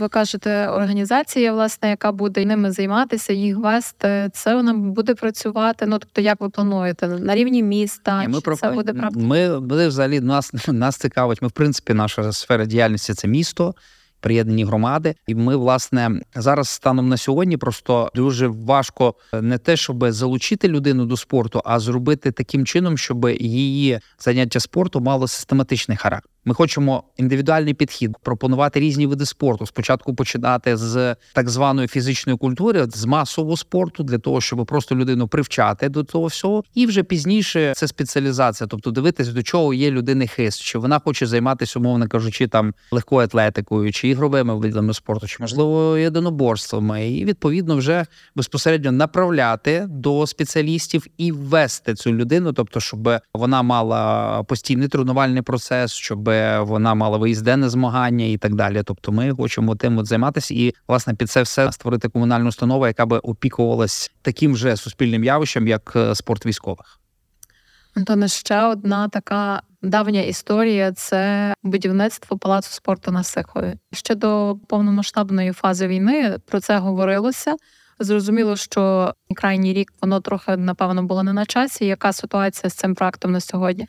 Ви 0.00 0.08
кажете, 0.08 0.68
організація, 0.68 1.52
власне, 1.52 1.90
яка 1.90 2.12
буде 2.12 2.44
ними 2.44 2.72
займатися, 2.72 3.32
їх 3.32 3.56
вести, 3.56 4.30
це 4.32 4.54
вона 4.54 4.74
буде 4.74 5.14
працювати. 5.14 5.86
Ну 5.86 5.98
тобто, 5.98 6.20
як 6.20 6.40
ви 6.40 6.48
плануєте 6.48 7.08
на 7.08 7.34
рівні 7.34 7.62
міста? 7.62 8.28
Ми 8.28 8.34
чи 8.34 8.40
про 8.40 8.56
це 8.56 8.70
буде 8.70 8.92
правда? 8.92 9.20
Ми, 9.20 9.60
ми 9.60 9.88
взагалі 9.88 10.20
нас 10.20 10.52
нас 10.68 10.96
цікавить. 10.96 11.42
Ми 11.42 11.48
в 11.48 11.52
принципі 11.52 11.94
наша 11.94 12.32
сфера 12.32 12.66
діяльності 12.66 13.14
це 13.14 13.28
місто 13.28 13.74
приєднані 14.20 14.64
громади. 14.64 15.14
І 15.26 15.34
ми, 15.34 15.56
власне, 15.56 16.10
зараз 16.34 16.68
станом 16.68 17.08
на 17.08 17.16
сьогодні 17.16 17.56
просто 17.56 18.10
дуже 18.14 18.48
важко 18.48 19.14
е, 19.34 19.42
не 19.42 19.58
те, 19.58 19.76
щоб 19.76 20.10
залучити 20.10 20.68
людину 20.68 21.06
до 21.06 21.16
спорту, 21.16 21.62
а 21.64 21.78
зробити 21.78 22.32
таким 22.32 22.66
чином, 22.66 22.98
щоб 22.98 23.28
її 23.28 24.00
заняття 24.18 24.60
спорту 24.60 25.00
мало 25.00 25.28
систематичний 25.28 25.96
характер. 25.96 26.30
Ми 26.44 26.54
хочемо 26.54 27.04
індивідуальний 27.16 27.74
підхід, 27.74 28.16
пропонувати 28.22 28.80
різні 28.80 29.06
види 29.06 29.26
спорту. 29.26 29.66
Спочатку 29.66 30.14
починати 30.14 30.76
з 30.76 31.16
так 31.34 31.48
званої 31.48 31.88
фізичної 31.88 32.38
культури, 32.38 32.86
з 32.90 33.04
масового 33.04 33.56
спорту, 33.56 34.02
для 34.02 34.18
того, 34.18 34.40
щоб 34.40 34.66
просто 34.66 34.96
людину 34.96 35.28
привчати 35.28 35.88
до 35.88 36.04
того 36.04 36.26
всього, 36.26 36.64
і 36.74 36.86
вже 36.86 37.02
пізніше 37.02 37.72
це 37.76 37.88
спеціалізація, 37.88 38.66
тобто 38.66 38.90
дивитися, 38.90 39.32
до 39.32 39.42
чого 39.42 39.74
є 39.74 39.90
людини 39.90 40.26
хист, 40.26 40.62
чи 40.62 40.78
вона 40.78 40.98
хоче 40.98 41.26
займатися, 41.26 41.78
умовно 41.78 42.08
кажучи, 42.08 42.48
там 42.48 42.74
легкою 42.90 43.24
атлетикою, 43.24 43.92
чи 43.92 44.08
ігровими 44.08 44.56
видами 44.56 44.94
спорту, 44.94 45.26
чи 45.26 45.36
можливо 45.40 45.98
єдиноборствами, 45.98 47.10
і 47.10 47.24
відповідно 47.24 47.76
вже 47.76 48.06
безпосередньо 48.34 48.92
направляти 48.92 49.86
до 49.90 50.26
спеціалістів 50.26 51.06
і 51.18 51.32
ввести 51.32 51.94
цю 51.94 52.12
людину, 52.12 52.52
тобто, 52.52 52.80
щоб 52.80 53.10
вона 53.34 53.62
мала 53.62 54.42
постійний 54.42 54.88
тренувальний 54.88 55.42
процес, 55.42 55.92
щоб 55.92 56.29
вона 56.60 56.94
мала 56.94 57.18
виїздене 57.18 57.68
змагання 57.68 58.24
і 58.24 58.36
так 58.36 58.54
далі. 58.54 58.82
Тобто, 58.84 59.12
ми 59.12 59.34
хочемо 59.34 59.76
тим 59.76 59.98
от 59.98 60.06
займатися 60.06 60.54
і 60.54 60.74
власне 60.88 61.14
під 61.14 61.30
це 61.30 61.42
все 61.42 61.72
створити 61.72 62.08
комунальну 62.08 62.48
установу, 62.48 62.86
яка 62.86 63.06
би 63.06 63.18
опікувалась 63.18 64.10
таким 64.22 64.56
же 64.56 64.76
суспільним 64.76 65.24
явищем, 65.24 65.68
як 65.68 65.92
е, 65.96 66.14
спорт 66.14 66.46
військових. 66.46 67.00
Антоне, 67.96 68.28
ще 68.28 68.62
одна 68.62 69.08
така 69.08 69.62
давня 69.82 70.20
історія 70.20 70.92
це 70.92 71.54
будівництво 71.62 72.38
палацу 72.38 72.70
спорту 72.70 73.10
на 73.10 73.22
Сихові. 73.22 73.74
Ще 73.92 74.14
до 74.14 74.58
повномасштабної 74.68 75.52
фази 75.52 75.86
війни 75.86 76.38
про 76.46 76.60
це 76.60 76.78
говорилося. 76.78 77.56
Зрозуміло, 77.98 78.56
що 78.56 79.14
крайній 79.36 79.74
рік 79.74 79.92
воно 80.02 80.20
трохи 80.20 80.56
напевно 80.56 81.02
було 81.02 81.22
не 81.22 81.32
на 81.32 81.46
часі. 81.46 81.86
Яка 81.86 82.12
ситуація 82.12 82.70
з 82.70 82.74
цим 82.74 82.94
проектом 82.94 83.32
на 83.32 83.40
сьогодні? 83.40 83.88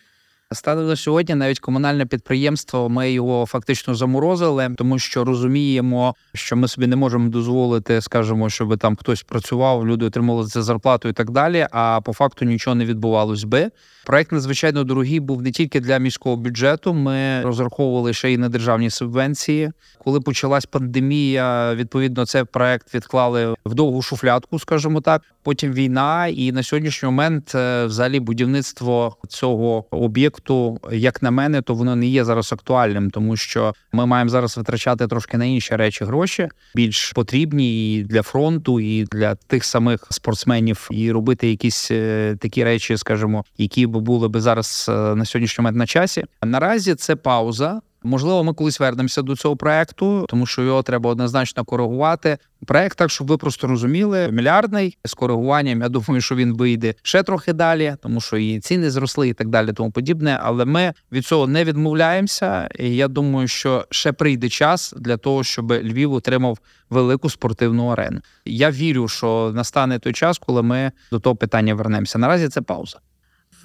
Станом 0.53 0.87
на 0.87 0.95
сьогодні 0.95 1.35
навіть 1.35 1.59
комунальне 1.59 2.05
підприємство 2.05 2.89
ми 2.89 3.11
його 3.11 3.45
фактично 3.45 3.95
заморозили, 3.95 4.69
тому 4.77 4.99
що 4.99 5.23
розуміємо, 5.23 6.15
що 6.33 6.55
ми 6.55 6.67
собі 6.67 6.87
не 6.87 6.95
можемо 6.95 7.29
дозволити, 7.29 8.01
скажімо, 8.01 8.49
щоб 8.49 8.77
там 8.77 8.95
хтось 8.95 9.23
працював, 9.23 9.87
люди 9.87 10.05
отримали 10.05 10.43
за 10.43 10.61
зарплату 10.61 11.09
і 11.09 11.13
так 11.13 11.31
далі. 11.31 11.67
А 11.71 12.01
по 12.01 12.13
факту 12.13 12.45
нічого 12.45 12.75
не 12.75 12.85
відбувалось 12.85 13.43
би. 13.43 13.69
Проект 14.05 14.31
надзвичайно 14.31 14.83
дорогий 14.83 15.19
був 15.19 15.41
не 15.41 15.51
тільки 15.51 15.79
для 15.79 15.97
міського 15.97 16.35
бюджету. 16.35 16.93
Ми 16.93 17.41
розраховували 17.41 18.13
ще 18.13 18.31
й 18.31 18.37
на 18.37 18.49
державні 18.49 18.89
субвенції. 18.89 19.71
Коли 20.03 20.21
почалась 20.21 20.65
пандемія, 20.65 21.75
відповідно, 21.75 22.25
цей 22.25 22.43
проект 22.43 22.95
відклали 22.95 23.55
в 23.65 23.73
довгу 23.73 24.01
шуфлятку, 24.01 24.59
скажімо 24.59 25.01
так. 25.01 25.21
Потім 25.43 25.73
війна, 25.73 26.27
і 26.27 26.51
на 26.51 26.63
сьогоднішній 26.63 27.05
момент, 27.05 27.55
е, 27.55 27.85
взагалі, 27.85 28.19
будівництво 28.19 29.17
цього 29.27 29.85
об'єкту, 29.91 30.79
як 30.91 31.21
на 31.21 31.31
мене, 31.31 31.61
то 31.61 31.73
воно 31.73 31.95
не 31.95 32.07
є 32.07 32.25
зараз 32.25 32.53
актуальним, 32.53 33.09
тому 33.09 33.37
що 33.37 33.73
ми 33.91 34.05
маємо 34.05 34.29
зараз 34.29 34.57
витрачати 34.57 35.07
трошки 35.07 35.37
на 35.37 35.45
інші 35.45 35.75
речі 35.75 36.05
гроші, 36.05 36.49
більш 36.75 37.11
потрібні 37.11 37.95
і 37.95 38.03
для 38.03 38.21
фронту, 38.21 38.79
і 38.79 39.03
для 39.03 39.35
тих 39.35 39.65
самих 39.65 40.07
спортсменів, 40.09 40.87
і 40.91 41.11
робити 41.11 41.49
якісь 41.49 41.91
е, 41.91 42.37
такі 42.39 42.63
речі, 42.63 42.97
скажімо, 42.97 43.45
які 43.57 43.87
б 43.87 43.97
були 43.97 44.27
би 44.27 44.41
зараз 44.41 44.85
е, 44.89 45.15
на 45.15 45.25
сьогоднішній 45.25 45.61
момент 45.61 45.77
на 45.77 45.85
часі. 45.85 46.25
Наразі 46.43 46.95
це 46.95 47.15
пауза. 47.15 47.81
Можливо, 48.03 48.43
ми 48.43 48.53
колись 48.53 48.79
вернемося 48.79 49.21
до 49.21 49.35
цього 49.35 49.55
проекту, 49.55 50.25
тому 50.29 50.45
що 50.45 50.61
його 50.61 50.83
треба 50.83 51.09
однозначно 51.09 51.65
коригувати. 51.65 52.37
Проект, 52.65 52.97
так 52.97 53.11
щоб 53.11 53.27
ви 53.27 53.37
просто 53.37 53.67
розуміли, 53.67 54.31
мільярдний 54.31 54.97
з 55.05 55.13
коригуванням. 55.13 55.81
Я 55.81 55.89
думаю, 55.89 56.21
що 56.21 56.35
він 56.35 56.53
вийде 56.53 56.93
ще 57.01 57.23
трохи 57.23 57.53
далі, 57.53 57.95
тому 58.01 58.21
що 58.21 58.37
і 58.37 58.59
ціни 58.59 58.91
зросли, 58.91 59.29
і 59.29 59.33
так 59.33 59.47
далі, 59.47 59.73
тому 59.73 59.91
подібне. 59.91 60.39
Але 60.43 60.65
ми 60.65 60.93
від 61.11 61.25
цього 61.25 61.47
не 61.47 61.63
відмовляємося. 61.63 62.69
І 62.79 62.95
Я 62.95 63.07
думаю, 63.07 63.47
що 63.47 63.85
ще 63.89 64.11
прийде 64.11 64.49
час 64.49 64.93
для 64.97 65.17
того, 65.17 65.43
щоб 65.43 65.71
Львів 65.71 66.13
отримав 66.13 66.57
велику 66.89 67.29
спортивну 67.29 67.87
арену. 67.87 68.19
Я 68.45 68.71
вірю, 68.71 69.07
що 69.07 69.51
настане 69.55 69.99
той 69.99 70.13
час, 70.13 70.37
коли 70.37 70.63
ми 70.63 70.91
до 71.11 71.19
того 71.19 71.35
питання 71.35 71.75
вернемося. 71.75 72.19
Наразі 72.19 72.49
це 72.49 72.61
пауза. 72.61 72.99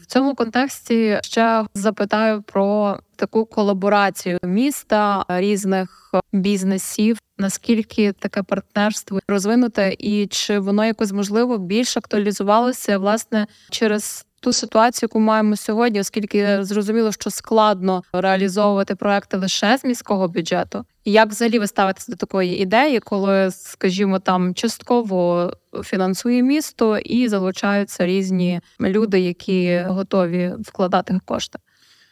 В 0.06 0.12
цьому 0.12 0.34
контексті 0.34 1.20
ще 1.22 1.64
запитаю 1.74 2.42
про 2.42 2.98
таку 3.16 3.44
колаборацію 3.44 4.38
міста 4.42 5.24
різних 5.28 6.12
бізнесів. 6.32 7.18
Наскільки 7.38 8.12
таке 8.12 8.42
партнерство 8.42 9.20
розвинуте, 9.28 9.96
і 9.98 10.26
чи 10.26 10.58
воно 10.58 10.84
якось 10.84 11.12
можливо 11.12 11.58
більш 11.58 11.96
актуалізувалося 11.96 12.98
власне 12.98 13.46
через 13.70 14.26
ту 14.46 14.52
ситуацію, 14.52 15.08
яку 15.12 15.20
маємо 15.20 15.56
сьогодні, 15.56 16.00
оскільки 16.00 16.64
зрозуміло, 16.64 17.12
що 17.12 17.30
складно 17.30 18.02
реалізовувати 18.12 18.94
проекти 18.94 19.36
лише 19.36 19.78
з 19.78 19.84
міського 19.84 20.28
бюджету. 20.28 20.84
І 21.04 21.12
як 21.12 21.28
взагалі 21.28 21.58
ви 21.58 21.66
ставитесь 21.66 22.08
до 22.08 22.16
такої 22.16 22.62
ідеї, 22.62 23.00
коли, 23.00 23.50
скажімо, 23.50 24.18
там 24.18 24.54
частково 24.54 25.52
фінансує 25.84 26.42
місто 26.42 26.98
і 26.98 27.28
залучаються 27.28 28.06
різні 28.06 28.60
люди, 28.80 29.20
які 29.20 29.84
готові 29.88 30.54
вкладати 30.60 31.20
кошти? 31.24 31.58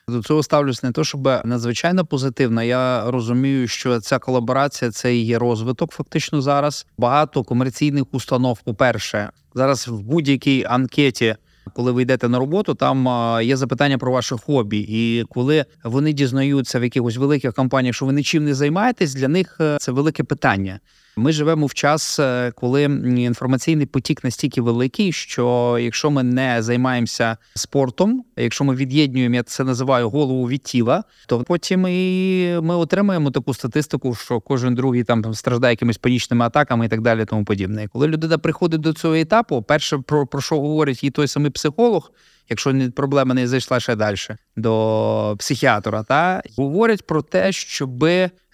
До 0.09 0.23
цього 0.23 0.43
ставлюсь 0.43 0.83
не 0.83 0.93
то, 0.93 1.05
щоб 1.05 1.25
надзвичайно 1.45 2.05
позитивно. 2.05 2.63
Я 2.63 3.11
розумію, 3.11 3.69
що 3.69 4.01
ця 4.01 4.19
колаборація 4.19 4.91
це 4.91 5.17
і 5.17 5.25
є 5.25 5.39
розвиток. 5.39 5.93
Фактично 5.93 6.43
зараз 6.43 6.87
багато 6.99 7.43
комерційних 7.43 8.05
установ. 8.13 8.61
По 8.61 8.75
перше, 8.75 9.31
зараз 9.55 9.89
в 9.89 10.01
будь-якій 10.01 10.65
анкеті 10.65 11.37
коли 11.73 11.93
ви 11.93 12.03
йдете 12.03 12.29
на 12.29 12.39
роботу, 12.39 12.75
там 12.75 13.09
є 13.43 13.57
запитання 13.57 13.99
про 13.99 14.13
ваше 14.13 14.37
хобі. 14.37 14.87
І 14.89 15.25
коли 15.29 15.65
вони 15.85 16.13
дізнаються 16.13 16.79
в 16.79 16.85
якихось 16.85 17.17
великих 17.17 17.55
компаніях, 17.55 17.97
що 17.97 18.07
ви 18.07 18.13
нічим 18.13 18.45
не 18.45 18.55
займаєтесь, 18.55 19.15
для 19.15 19.29
них 19.29 19.57
е, 19.61 19.77
це 19.81 19.93
велике 19.93 20.25
питання. 20.25 20.81
Ми 21.17 21.33
живемо 21.33 21.67
в 21.67 21.75
час, 21.75 22.19
е, 22.19 22.53
коли 22.57 22.83
інформаційний 22.83 23.87
потік 23.87 24.25
настільки 24.25 24.61
великий, 24.61 25.13
що 25.13 25.79
якщо 25.81 26.11
ми 26.11 26.23
не 26.23 26.63
займаємося 26.63 27.37
спортом, 27.55 28.25
якщо 28.37 28.65
ми 28.65 28.75
від'єднуємо, 28.75 29.35
я 29.35 29.43
це 29.43 29.65
називаю 29.65 30.11
голову 30.11 30.49
від 30.49 30.63
тіла, 30.63 31.05
то 31.27 31.43
потім 31.43 31.87
і 31.89 32.59
ми 32.63 32.77
отримаємо 32.77 33.31
таку 33.31 33.55
статистику, 33.55 34.15
що 34.15 34.41
кожен 34.41 34.75
другий 34.75 35.05
там 35.05 35.35
страждає 35.35 35.73
якимись 35.73 35.99
панічними 35.99 36.45
атаками 36.45 36.87
і 36.87 36.89
так 36.89 37.01
далі. 37.01 37.25
Тому 37.25 37.45
подібне. 37.45 37.89
Коли 37.89 38.09
людина 38.09 38.39
приходить 38.39 38.81
до 38.81 38.93
цього 38.93 39.15
етапу, 39.15 39.63
перше 39.63 39.99
про, 39.99 40.27
про 40.27 40.41
що 40.41 40.61
говорить 40.61 41.05
і 41.05 41.11
той 41.11 41.29
самий 41.29 41.51
психолог 41.51 42.11
якщо 42.49 42.75
проблема 42.97 43.35
не 43.35 43.49
зайшла 43.49 43.81
ще 43.81 43.97
далі 43.97 44.17
до 44.57 45.37
психіатра, 45.39 46.03
та 46.03 46.43
говорять 46.57 47.07
про 47.07 47.23
те, 47.23 47.53
щоб 47.53 48.05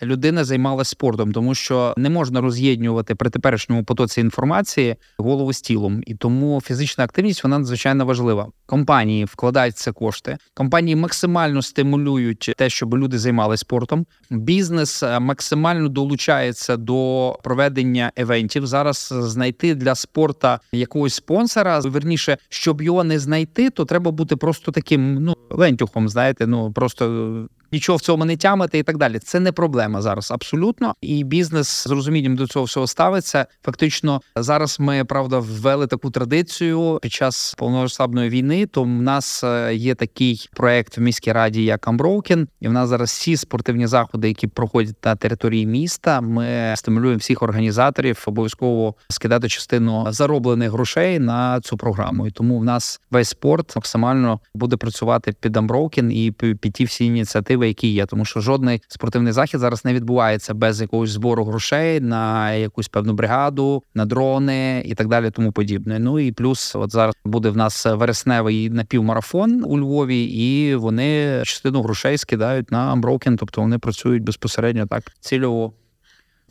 людина 0.02 0.45
займалася 0.45 0.90
спортом, 0.90 1.33
тому 1.33 1.54
що 1.54 1.95
не 1.97 2.11
можна 2.11 2.40
роз'єднувати 2.40 3.14
при 3.14 3.30
теперішньому 3.30 3.85
потоці 3.85 4.21
інформації 4.21 4.97
голову 5.19 5.52
з 5.52 5.61
тілом, 5.61 6.02
і 6.07 6.14
тому 6.14 6.61
фізична 6.61 7.04
активність 7.04 7.45
вона 7.45 7.59
надзвичайно 7.59 8.07
важлива. 8.07 8.49
Компанії 8.66 9.25
вкладають 9.25 9.76
це 9.76 9.92
кошти, 9.92 10.38
компанії 10.54 10.97
максимально 10.97 11.62
стимулюють 11.62 12.54
те, 12.57 12.71
щоб 12.71 12.95
люди 12.95 13.19
займалися 13.19 13.61
спортом. 13.61 14.07
Бізнес 14.30 15.02
е, 15.02 15.19
максимально 15.19 15.88
долучається 15.88 16.76
до 16.76 17.38
проведення 17.42 18.12
евентів. 18.16 18.66
Зараз 18.66 19.14
знайти 19.16 19.75
для 19.75 19.95
спорта 19.95 20.61
якогось 20.73 21.14
спонсора, 21.14 21.80
верніше, 21.80 22.38
щоб 22.49 22.83
його 22.83 23.04
не 23.04 23.19
знайти, 23.19 23.71
то 23.71 23.85
треба 23.85 24.11
бути 24.11 24.37
просто 24.37 24.73
таким 24.73 25.14
ну 25.14 25.35
лентюхом, 25.50 26.09
знаєте, 26.09 26.47
ну 26.47 26.73
просто 26.73 27.30
нічого 27.73 27.97
в 27.97 28.00
цьому 28.00 28.25
не 28.25 28.37
тямити 28.37 28.79
і 28.79 28.83
так 28.83 28.97
далі. 28.97 29.19
Це 29.19 29.41
не 29.41 29.53
проблема 29.53 30.03
зараз 30.03 30.31
абсолютно. 30.31 30.95
І 31.00 31.25
бізнес 31.25 31.69
з 31.69 31.87
розумінням 31.87 32.37
до 32.37 32.47
цього 32.47 32.65
всього 32.65 32.87
ставиться. 32.87 33.47
Фактично, 33.65 34.21
зараз 34.37 34.81
ми 34.81 35.05
правда 35.05 35.39
ввели 35.39 35.87
таку 35.87 36.11
традицію 36.11 36.99
під 37.03 37.12
час 37.12 37.55
повномасштабної 37.59 38.31
війни. 38.31 38.67
То 38.67 38.83
в 38.83 38.89
нас 38.89 39.45
е, 39.45 39.75
є 39.75 39.95
такий 39.95 40.49
проект 40.53 40.99
в 40.99 41.00
міській 41.00 41.33
раді, 41.33 41.65
як 41.65 41.89
Unbroken, 41.89 42.47
і 42.61 42.69
в 42.69 42.73
нас 42.73 42.89
зараз 42.89 43.11
всі 43.11 43.37
спортивні 43.37 43.87
заходи, 43.87 44.29
які 44.29 44.47
проходять 44.47 44.97
на 45.05 45.17
території 45.17 45.67
міста. 45.67 46.21
Ми 46.21 46.75
стимулюємо 46.77 47.19
всіх 47.19 47.43
організаторів 47.43 48.25
обов'язково 48.27 48.95
скидати 49.09 49.49
частину 49.49 50.07
зароблених 50.11 50.71
грошей 50.71 51.19
на 51.19 51.61
цю 51.61 51.77
програму. 51.77 52.27
І 52.27 52.31
тому 52.31 52.59
в 52.59 52.65
нас 52.65 53.00
весь 53.11 53.29
спорт 53.29 53.77
максимально 53.77 54.41
буде 54.55 54.77
працювати 54.77 55.35
під 55.41 55.57
Unbroken 55.57 56.11
і 56.11 56.33
під 56.55 56.73
ті 56.73 56.85
всі 56.85 57.05
ініціативи, 57.05 57.60
які 57.69 57.88
є, 57.88 58.07
тому 58.07 58.25
що 58.25 58.40
жодний 58.40 58.83
спортивний 58.88 59.33
захід 59.33 59.61
зараз 59.61 59.85
не 59.85 59.95
відбувається 59.95 60.55
без 60.55 60.81
якогось 60.81 61.11
збору 61.11 61.45
грошей 61.45 62.00
на 62.00 62.52
якусь 62.52 62.88
певну 62.88 63.12
бригаду, 63.12 63.83
на 63.95 64.05
дрони 64.05 64.83
і 64.87 64.95
так 64.95 65.09
далі, 65.09 65.31
тому 65.31 65.52
подібне. 65.52 65.99
Ну 65.99 66.19
і 66.19 66.33
плюс, 66.33 66.76
от 66.76 66.93
зараз 66.93 67.14
буде 67.25 67.50
в 67.50 67.57
нас 67.57 67.87
вересневий 67.87 68.71
напівмарафон 68.71 69.64
у 69.64 69.79
Львові, 69.79 70.25
і 70.25 70.75
вони 70.75 71.43
частину 71.45 71.83
грошей 71.83 72.19
скидають 72.19 72.71
на 72.71 72.95
Unbroken, 72.95 73.37
тобто 73.37 73.61
вони 73.61 73.79
працюють 73.79 74.23
безпосередньо 74.23 74.87
так 74.87 75.02
цільово. 75.21 75.73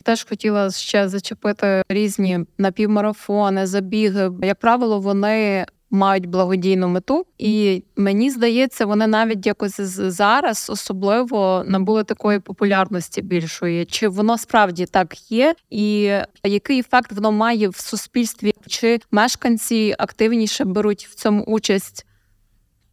Теж 0.04 0.26
хотіла 0.30 0.72
ще 0.72 1.10
зачепити 1.10 1.84
різні 1.90 2.40
напівмарафони, 2.58 3.68
забіги. 3.68 4.32
Як 4.42 4.60
правило, 4.60 5.00
вони 5.00 5.66
мають 5.90 6.26
благодійну 6.26 6.88
мету, 6.88 7.26
і 7.38 7.84
мені 7.96 8.30
здається, 8.30 8.86
вони 8.86 9.08
навіть 9.08 9.46
якось 9.46 9.80
зараз 9.92 10.70
особливо 10.70 11.64
набули 11.68 12.04
такої 12.04 12.40
популярності 12.40 13.22
більшої. 13.22 13.86
Чи 13.86 14.08
воно 14.08 14.38
справді 14.38 14.86
так 14.86 15.32
є, 15.32 15.56
і 15.70 16.12
який 16.44 16.80
ефект 16.80 17.12
воно 17.12 17.32
має 17.32 17.70
в 17.70 17.76
суспільстві? 17.76 18.54
Чи 18.68 19.00
мешканці 19.12 19.96
активніше 20.00 20.66
беруть 20.66 21.08
в 21.12 21.16
цьому 21.16 21.44
участь? 21.44 22.06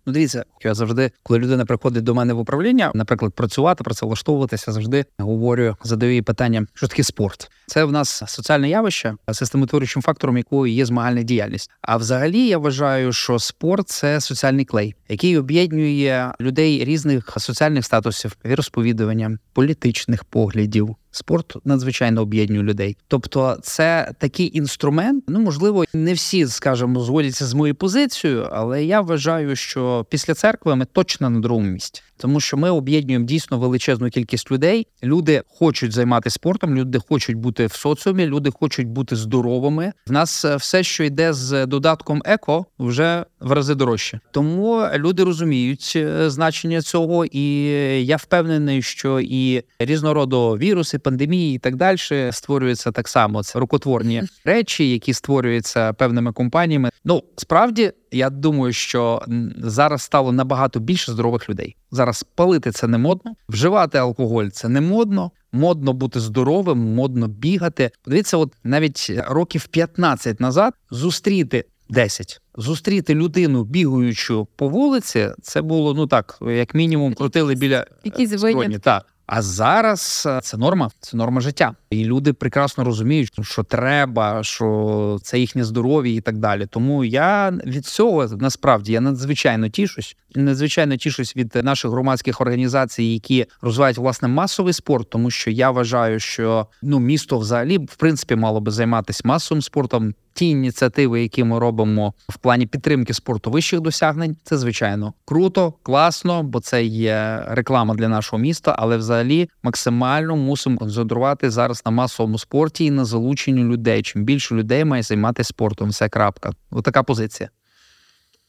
Ну, 0.07 0.13
дивіться, 0.13 0.45
я 0.65 0.75
завжди, 0.75 1.11
коли 1.23 1.39
людина 1.39 1.65
приходить 1.65 2.05
до 2.05 2.15
мене 2.15 2.33
в 2.33 2.39
управління, 2.39 2.91
наприклад, 2.95 3.33
працювати, 3.33 3.85
працевлаштовуватися, 3.85 4.73
завжди 4.73 5.05
говорю, 5.19 5.77
задаю 5.85 6.15
їй 6.15 6.23
питання, 6.23 6.67
що 6.75 6.87
таке 6.87 7.03
спорт. 7.03 7.51
Це 7.67 7.85
в 7.85 7.93
нас 7.93 8.23
соціальне 8.27 8.69
явище, 8.69 9.15
системотворюючим 9.33 10.03
фактором 10.03 10.37
якої 10.37 10.75
є 10.75 10.87
змагальна 10.87 11.23
діяльність. 11.23 11.71
А 11.83 11.97
взагалі 11.97 12.47
я 12.47 12.59
вважаю, 12.59 13.13
що 13.13 13.39
спорт 13.39 13.89
це 13.89 14.21
соціальний 14.21 14.65
клей, 14.65 14.95
який 15.09 15.39
об'єднує 15.39 16.33
людей 16.41 16.85
різних 16.85 17.35
соціальних 17.39 17.85
статусів, 17.85 18.37
віросповідування, 18.45 19.39
політичних 19.53 20.25
поглядів. 20.25 20.97
Спорт 21.17 21.57
надзвичайно 21.65 22.23
об'єднує 22.23 22.63
людей. 22.63 22.97
Тобто, 23.09 23.59
це 23.63 24.13
такий 24.19 24.59
інструмент. 24.59 25.25
Ну 25.29 25.41
можливо, 25.41 25.85
не 25.95 26.13
всі 26.13 26.47
скажімо, 26.47 27.01
згодяться 27.01 27.47
з 27.47 27.55
моєю 27.55 27.75
позицією, 27.75 28.49
але 28.53 28.85
я 28.85 29.01
вважаю, 29.01 29.57
що 29.57 30.07
після 30.11 30.35
церкви 30.35 30.77
ми 30.77 30.85
точно 30.85 31.31
на 31.31 31.41
другому 31.41 31.69
місці 31.69 32.03
тому 32.17 32.41
що 32.41 32.57
ми 32.57 32.71
об'єднуємо 32.71 33.25
дійсно 33.25 33.59
величезну 33.59 34.11
кількість 34.11 34.51
людей. 34.51 34.87
Люди 35.03 35.43
хочуть 35.49 35.93
займатися 35.93 36.35
спортом, 36.35 36.75
люди 36.75 36.99
хочуть 37.09 37.37
бути 37.37 37.67
в 37.67 37.73
соціумі, 37.73 38.27
люди 38.27 38.51
хочуть 38.51 38.89
бути 38.89 39.17
здоровими. 39.17 39.93
В 40.07 40.13
нас 40.13 40.45
е, 40.45 40.57
все, 40.57 40.83
що 40.83 41.05
йде 41.05 41.33
з 41.33 41.67
додатком 41.67 42.23
еко, 42.25 42.67
вже 42.79 43.25
в 43.41 43.53
рази 43.53 43.75
дорожче. 43.75 44.21
Тому 44.31 44.87
люди 44.95 45.25
розуміють 45.25 45.93
е, 45.97 46.31
значення 46.31 46.83
цього, 46.83 47.25
і 47.25 47.63
я 48.07 48.17
впевнений, 48.17 48.83
що 48.83 49.21
і 49.21 49.63
різного 49.79 50.15
роду 50.15 50.51
віруси, 50.53 50.99
пандемії 50.99 51.57
і 51.57 51.59
так 51.59 51.77
далі 51.77 51.97
створюються 52.33 52.93
так 52.93 53.09
само. 53.09 53.43
Це 53.43 53.59
рукотворні 53.59 54.23
речі, 54.45 54.91
які 54.91 55.13
створюються 55.13 55.93
певними 55.93 56.33
компаніями. 56.33 56.91
Ну 57.05 57.23
справді. 57.37 57.93
Я 58.13 58.31
думаю, 58.31 58.73
що 58.73 59.23
зараз 59.59 60.03
стало 60.03 60.33
набагато 60.33 60.81
більше 60.81 61.13
здорових 61.13 61.49
людей. 61.51 61.77
Зараз 61.91 62.06
палити 62.35 62.73
це 62.73 62.87
не 62.87 62.99
модно, 62.99 63.35
вживати 63.49 63.99
алкоголь 63.99 64.49
це 64.49 64.69
не 64.69 64.81
модно. 64.81 65.31
Модно 65.53 65.93
бути 65.93 66.21
здоровим, 66.21 66.79
модно 66.79 67.29
бігати. 67.29 67.91
Подивіться, 68.03 68.37
от 68.37 68.53
навіть 68.65 69.13
років 69.29 69.67
15 69.67 70.41
назад 70.41 70.75
зустріти 70.91 71.65
10. 71.89 72.41
Зустріти 72.57 73.15
людину 73.15 73.65
бігаючу 73.65 74.49
по 74.57 74.69
вулиці, 74.69 75.31
це 75.43 75.63
було 75.63 75.95
ну 75.95 76.07
так, 76.07 76.39
як 76.41 76.75
мінімум, 76.75 77.15
крутили 77.15 77.55
біля 77.55 77.87
якісь 78.05 78.43
винятки. 78.43 78.79
Так. 78.79 79.07
А 79.27 79.43
зараз 79.43 80.25
е, 80.27 80.41
це 80.43 80.57
норма, 80.57 80.91
це 81.01 81.17
норма 81.17 81.41
життя, 81.41 81.75
і 81.91 82.05
люди 82.05 82.33
прекрасно 82.33 82.85
розуміють, 82.85 83.33
що 83.43 83.63
треба, 83.63 84.43
що 84.43 85.19
це 85.23 85.39
їхнє 85.39 85.65
здоров'я 85.65 86.15
і 86.15 86.21
так 86.21 86.39
далі. 86.39 86.67
Тому 86.67 87.05
я 87.05 87.51
від 87.51 87.87
цього 87.87 88.27
насправді 88.27 88.93
я 88.93 89.01
надзвичайно 89.01 89.69
тішусь. 89.69 90.17
Надзвичайно 90.35 90.97
тішусь 90.97 91.37
від 91.37 91.55
наших 91.63 91.91
громадських 91.91 92.41
організацій, 92.41 93.05
які 93.05 93.47
розвивають 93.61 93.99
власне 93.99 94.29
масовий 94.29 94.73
спорт, 94.73 95.11
тому 95.11 95.31
що 95.31 95.51
я 95.51 95.71
вважаю, 95.71 96.21
що 96.21 96.67
ну 96.83 96.99
місто 96.99 97.39
взагалі 97.39 97.79
в 97.79 97.97
принципі 97.97 98.37
мало 98.37 98.61
би 98.61 98.71
займатися 98.71 99.23
масовим 99.25 99.63
спортом 99.63 100.15
ті 100.37 100.49
ініціативи, 100.49 101.23
які 101.23 101.45
ми 101.45 101.59
робимо 101.59 102.15
в 102.29 102.39
плані 102.39 102.67
підтримки 102.67 103.15
спорту 103.15 103.51
вищих 103.51 103.81
досягнень, 103.81 104.37
це 104.45 104.59
звичайно 104.59 105.15
круто, 105.25 105.75
класно, 105.83 106.43
бо 106.43 106.61
це 106.61 106.85
є 106.85 107.45
реклама 107.49 107.95
для 107.95 108.09
нашого 108.09 108.43
міста. 108.43 108.77
Але 108.79 108.97
взагалі 108.97 109.49
максимально 109.63 110.37
мусимо 110.37 110.79
концентрувати 110.79 111.51
зараз 111.51 111.76
на 111.85 111.91
масовому 111.91 112.39
спорті 112.39 112.85
і 112.85 112.91
на 112.91 113.05
залученню 113.05 113.65
людей. 113.65 114.03
Чим 114.03 114.25
більше 114.25 114.55
людей 114.55 114.85
має 114.85 115.03
займатися 115.03 115.49
спортом, 115.49 115.89
все 115.89 116.09
крапка. 116.09 116.51
Отака 116.71 117.03
позиція. 117.03 117.51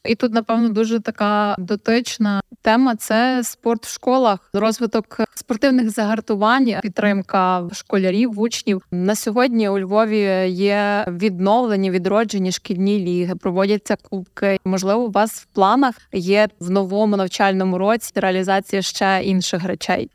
І 0.08 0.16
тут, 0.16 0.34
напевно, 0.34 0.70
дуже 0.70 1.00
така 1.00 1.56
дотична 1.60 2.42
тема 2.62 2.96
це 2.96 3.42
спорт 3.44 3.86
в 3.86 3.94
школах, 3.94 4.50
розвиток 4.54 5.20
спортивних 5.36 5.90
загартувань, 5.90 6.74
підтримка 6.82 7.70
школярів, 7.72 8.40
учнів. 8.40 8.82
На 8.92 9.16
сьогодні 9.16 9.70
у 9.70 9.80
Львові 9.80 10.22
є 10.50 11.06
відновлені, 11.08 11.92
відроджені 11.92 12.52
шкільні 12.52 13.00
ліги, 13.00 13.36
проводяться 13.36 13.96
кубки. 13.96 14.60
Можливо, 14.66 15.02
у 15.02 15.12
вас 15.12 15.32
в 15.42 15.46
планах 15.46 15.96
є 16.14 16.48
в 16.60 16.70
новому 16.70 17.18
навчальному 17.18 17.78
році 17.78 18.12
реалізація 18.16 18.82
ще 18.82 19.22
інших 19.24 19.64
речей. 19.66 20.10